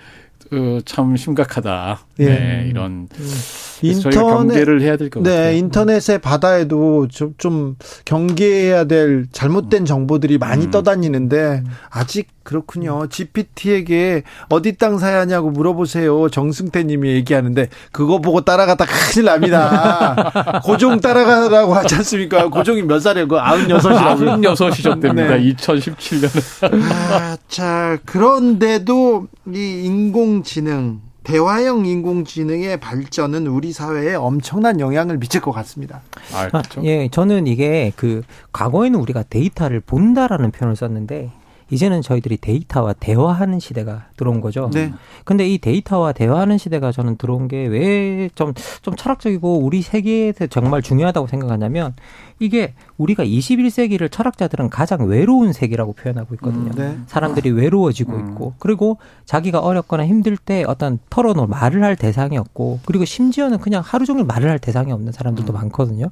어, 0.54 0.80
참 0.86 1.16
심각하다. 1.16 2.00
예. 2.22 2.26
네, 2.26 2.66
이런 2.70 3.08
음. 3.14 3.42
인터넷 3.82 4.16
경계를 4.16 4.82
해야 4.82 4.96
될것 4.96 5.24
네, 5.24 5.30
같아요. 5.30 5.58
인터넷의 5.58 6.20
바다에도 6.20 7.08
좀, 7.08 7.34
좀 7.38 7.76
경계해야 8.06 8.84
될 8.86 9.26
잘못된 9.32 9.86
정보들이 9.86 10.38
많이 10.38 10.66
음. 10.66 10.72
떠다니는데 10.72 11.64
아직 11.90 12.28
그렇군요. 12.44 13.08
GPT에게 13.08 14.24
어디 14.50 14.76
땅 14.78 14.98
사야 14.98 15.20
하냐고 15.22 15.52
물어보세요. 15.52 16.30
정승태 16.30 16.84
님이 16.84 17.10
얘기하는데 17.10 17.70
그거 17.92 18.20
보고 18.20 18.42
따라가다 18.42 18.86
큰일 18.86 19.26
납니다. 19.26 20.62
고종 20.66 21.00
따라가라고 21.02 21.74
하지 21.74 21.96
않습니까? 21.96 22.50
고종이 22.50 22.82
몇 22.82 23.00
살이에요? 23.00 23.28
그 23.28 23.36
96이라고. 23.38 24.56
96이셨답니다. 24.56 25.14
네. 25.14 25.54
2017년에. 25.54 26.92
아, 26.92 27.38
자, 27.48 28.00
그런데도 28.06 29.28
이 29.54 29.84
인공지능 29.86 31.02
대화형 31.24 31.86
인공지능의 31.86 32.80
발전은 32.80 33.48
우리 33.48 33.72
사회에 33.72 34.16
엄청난 34.16 34.80
영향을 34.80 35.20
미칠 35.20 35.40
것 35.42 35.52
같습니다. 35.52 36.02
아, 36.34 36.48
그렇죠? 36.48 36.84
예, 36.84 37.10
저는 37.10 37.48
이게 37.48 37.92
그 37.96 38.24
과거에는 38.54 39.00
우리가 39.00 39.24
데이터를 39.24 39.82
본다라는 39.82 40.52
표현을 40.52 40.76
썼는데 40.76 41.32
이제는 41.72 42.02
저희들이 42.02 42.38
데이터와 42.38 42.94
대화하는 42.94 43.60
시대가 43.60 44.06
들어온 44.18 44.42
거죠. 44.42 44.70
네. 44.74 44.94
근데 45.24 45.48
이 45.48 45.58
데이터와 45.58 46.12
대화하는 46.12 46.58
시대가 46.58 46.92
저는 46.92 47.18
들어온 47.18 47.48
게 47.48 47.72
왜 47.72 48.30
좀좀 48.36 48.96
철학적이고 48.96 49.60
우리 49.60 49.82
세계에서 49.82 50.48
정말 50.48 50.82
중요하다고 50.82 51.28
생각하냐면 51.28 51.94
이게 52.40 52.74
우리가 52.98 53.24
21세기를 53.24 54.12
철학자들은 54.12 54.70
가장 54.70 55.06
외로운 55.06 55.54
세계라고 55.54 55.94
표현하고 55.94 56.34
있거든요. 56.36 56.72
음, 56.72 56.76
네. 56.76 56.98
사람들이 57.06 57.52
외로워지고 57.52 58.14
음. 58.14 58.30
있고 58.32 58.54
그리고 58.58 58.98
자기가 59.26 59.60
어렵거나 59.60 60.08
힘들 60.08 60.38
때 60.38 60.64
어떤 60.68 60.98
털어놓을 61.12 61.48
말을 61.48 61.84
할 61.84 61.96
대상이 61.96 62.38
없고 62.38 62.80
그리고 62.86 63.06
심지어는 63.06 63.60
그냥 63.60 63.84
하루 63.86 64.06
종일 64.06 64.26
말을 64.26 64.50
할 64.50 64.58
대상이 64.58 64.92
없는 64.92 65.12
사람들도 65.12 65.54
음. 65.54 65.56
많거든요. 65.56 66.10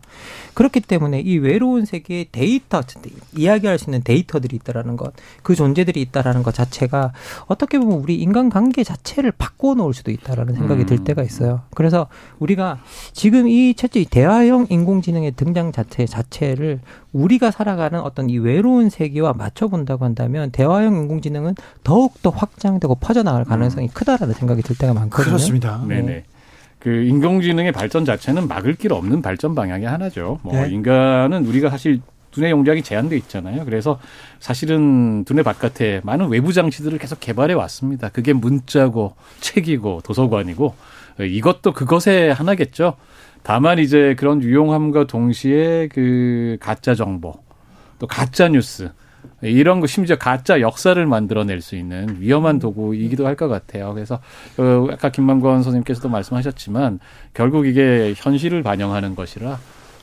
그렇기 0.54 0.82
때문에 0.82 1.20
이 1.22 1.38
외로운 1.40 1.86
세계에 1.86 2.28
데이터 2.32 2.84
이야기할 3.36 3.80
수 3.80 3.90
있는 3.90 4.02
데이터들이 4.04 4.56
있다라는 4.58 4.98
것, 4.98 5.14
그 5.50 5.56
존재들이 5.56 6.00
있다라는 6.00 6.44
것 6.44 6.54
자체가 6.54 7.12
어떻게 7.48 7.80
보면 7.80 7.98
우리 8.02 8.18
인간관계 8.18 8.84
자체를 8.84 9.32
바꿔 9.32 9.74
놓을 9.74 9.96
수도 9.96 10.12
있다라는 10.12 10.54
생각이 10.54 10.86
들 10.86 11.00
음. 11.00 11.04
때가 11.04 11.24
있어요. 11.24 11.62
그래서 11.74 12.06
우리가 12.38 12.78
지금 13.14 13.48
이 13.48 13.74
첫째 13.74 14.06
대화형 14.08 14.68
인공지능의 14.70 15.32
등장 15.32 15.72
자체 15.72 16.06
자체를 16.06 16.82
우리가 17.14 17.50
살아가는 17.50 18.00
어떤 18.00 18.30
이 18.30 18.38
외로운 18.38 18.92
세계와 18.92 19.34
맞춰본다고 19.34 20.06
한다면 20.06 20.52
대화형 20.52 20.96
인공지능은 20.98 21.56
더욱더 21.84 22.30
확장되고 22.30 22.94
퍼져나갈 23.02 23.44
가능성이 23.44 23.88
음. 23.88 23.92
크다라는 23.92 24.36
생각이 24.36 24.62
들 24.62 24.78
때가 24.78 24.94
많거든요. 24.94 25.26
그렇습니다. 25.26 25.84
네. 25.88 25.96
네네. 25.96 26.24
그 26.78 26.92
인공지능의 26.92 27.72
발전 27.72 28.06
자체는 28.06 28.48
막을 28.48 28.76
길 28.76 28.94
없는 28.94 29.24
발전 29.24 29.56
방향의 29.56 29.88
하나죠. 29.88 30.42
뭐 30.44 30.54
네. 30.54 30.70
인간은 30.70 31.48
우리가 31.48 31.72
사실 31.72 32.02
두뇌 32.32 32.52
용량이 32.52 32.84
제한돼 32.84 33.18
있잖아요. 33.18 33.66
그래서 33.66 34.00
사실은 34.40 35.24
두뇌 35.26 35.44
바깥에 35.44 36.02
많은 36.04 36.28
외부 36.30 36.54
장치들을 36.54 36.98
계속 37.00 37.20
개발해 37.20 37.54
왔습니다. 37.56 38.10
그게 38.10 38.34
문자고 38.34 39.16
책이고 39.40 40.02
도서관이고 40.04 40.76
이것도 41.20 41.74
그것의 41.74 42.34
하나겠죠. 42.34 42.96
다만 43.44 43.80
이제 43.80 44.16
그런 44.18 44.42
유용함과 44.42 45.08
동시에 45.08 45.88
그 45.92 46.58
가짜 46.60 46.94
정보 46.96 47.34
또 47.98 48.08
가짜 48.08 48.48
뉴스 48.50 48.92
이런 49.42 49.80
거 49.80 49.88
심지어 49.88 50.18
가짜 50.18 50.62
역사를 50.62 51.06
만들어낼 51.06 51.62
수 51.62 51.76
있는 51.76 52.18
위험한 52.20 52.60
도구이기도 52.60 53.26
할 53.26 53.36
것 53.36 53.48
같아요. 53.48 53.94
그래서 53.94 54.20
그 54.56 54.88
아까 54.92 55.10
김만권 55.10 55.64
선생님께서도 55.64 56.10
말씀하셨지만 56.10 57.00
결국 57.34 57.66
이게 57.68 58.14
현실을 58.18 58.64
반영하는 58.64 59.16
것이라 59.16 59.58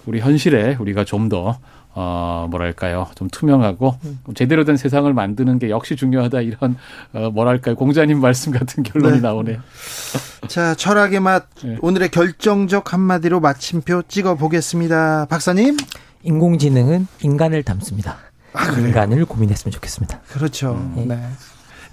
우리 0.06 0.20
현실에 0.20 0.76
우리가 0.78 1.04
좀 1.04 1.28
더 1.28 1.58
어, 1.98 2.46
뭐랄까요. 2.50 3.06
좀 3.14 3.28
투명하고 3.30 3.96
음. 4.04 4.20
제대로 4.35 4.64
된 4.64 4.76
세상을 4.76 5.11
만드는 5.14 5.59
게 5.59 5.70
역시 5.70 5.96
중요하다 5.96 6.42
이런, 6.42 6.76
어, 7.14 7.30
뭐랄까요. 7.30 7.74
공자님 7.74 8.20
말씀 8.20 8.52
같은 8.52 8.82
결론이 8.82 9.14
네. 9.16 9.20
나오네요. 9.22 9.61
자, 10.46 10.74
철학의 10.74 11.20
맛. 11.20 11.46
네. 11.64 11.78
오늘의 11.80 12.11
결정적 12.11 12.92
한마디로 12.92 13.40
마침표 13.40 14.02
찍어 14.09 14.35
보겠습니다. 14.35 15.24
박사님. 15.30 15.78
인공지능은 16.22 17.06
인간을 17.22 17.62
닮습니다. 17.62 18.18
아, 18.52 18.64
인간을 18.72 19.24
고민했으면 19.24 19.72
좋겠습니다. 19.72 20.20
그렇죠. 20.32 20.72
음. 20.72 21.09
네. 21.09 21.18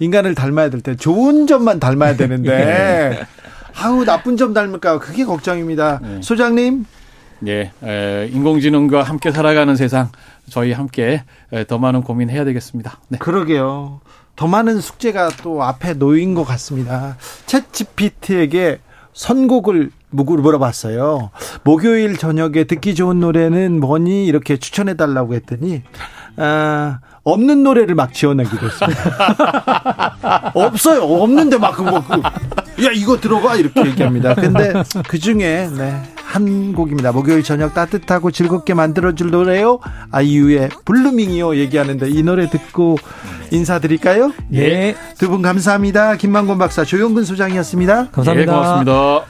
인간을 0.00 0.34
닮아야 0.34 0.68
될 0.68 0.82
때 0.82 0.96
좋은 0.96 1.46
점만 1.46 1.80
닮아야 1.80 2.14
되는데, 2.16 2.50
예. 2.50 3.26
아우, 3.82 4.04
나쁜 4.04 4.36
점 4.36 4.52
닮을까? 4.52 4.98
그게 4.98 5.24
걱정입니다. 5.24 6.00
네. 6.02 6.20
소장님. 6.22 6.84
예, 7.46 7.72
에, 7.82 8.28
인공지능과 8.32 9.02
함께 9.02 9.30
살아가는 9.30 9.74
세상 9.76 10.10
저희 10.48 10.72
함께 10.72 11.24
더 11.68 11.78
많은 11.78 12.02
고민해야 12.02 12.44
되겠습니다. 12.44 12.98
네. 13.08 13.18
그러게요. 13.18 14.00
더 14.36 14.46
많은 14.46 14.80
숙제가 14.80 15.30
또 15.42 15.62
앞에 15.62 15.94
놓인 15.94 16.34
것 16.34 16.44
같습니다. 16.44 17.16
챗 17.46 17.72
GPT에게 17.72 18.80
선곡을 19.12 19.90
물어봤어요. 20.10 21.30
목요일 21.62 22.16
저녁에 22.16 22.64
듣기 22.64 22.94
좋은 22.94 23.20
노래는 23.20 23.80
뭐니? 23.80 24.26
이렇게 24.26 24.56
추천해 24.56 24.94
달라고 24.94 25.34
했더니 25.34 25.82
아, 26.36 26.98
없는 27.22 27.62
노래를 27.62 27.94
막 27.94 28.12
지어내기로 28.12 28.66
했습니다. 28.68 30.50
없어요. 30.54 31.02
없는데 31.02 31.58
막 31.58 31.76
그거 31.76 32.02
그, 32.04 32.84
야 32.84 32.90
이거 32.92 33.18
들어봐 33.18 33.56
이렇게 33.56 33.86
얘기합니다. 33.86 34.34
근데 34.34 34.72
그 35.08 35.18
중에 35.18 35.68
네, 35.76 36.02
한 36.16 36.72
곡입니다. 36.72 37.12
목요일 37.12 37.42
저녁 37.42 37.74
따뜻하고 37.74 38.30
즐겁게 38.30 38.74
만들어줄 38.74 39.30
노래요. 39.30 39.78
아이유의 40.10 40.70
Blueming이요 40.84 41.56
얘기하는데 41.56 42.08
이 42.10 42.22
노래 42.22 42.50
듣고 42.50 42.98
인사드릴까요? 43.50 44.32
예. 44.52 44.68
네. 44.68 44.96
두분 45.18 45.42
감사합니다. 45.42 46.16
김만권 46.16 46.58
박사, 46.58 46.84
조용근 46.84 47.24
소장이었습니다. 47.24 48.10
감사합니다. 48.10 48.52
예, 48.52 48.56
고맙습니다. 48.56 49.24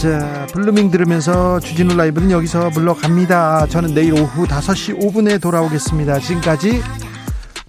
자, 0.00 0.46
Blueming 0.52 0.92
들으면서 0.92 1.58
주진우 1.58 1.96
라이브는 1.96 2.30
여기서 2.30 2.70
물러갑니다. 2.70 3.66
저는 3.66 3.94
내일 3.94 4.12
오후 4.12 4.46
5시 4.46 4.96
5분에 5.00 5.42
돌아오겠습니다. 5.42 6.20
지금까지 6.20 6.80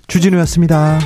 주진우였습니다. 0.07 0.99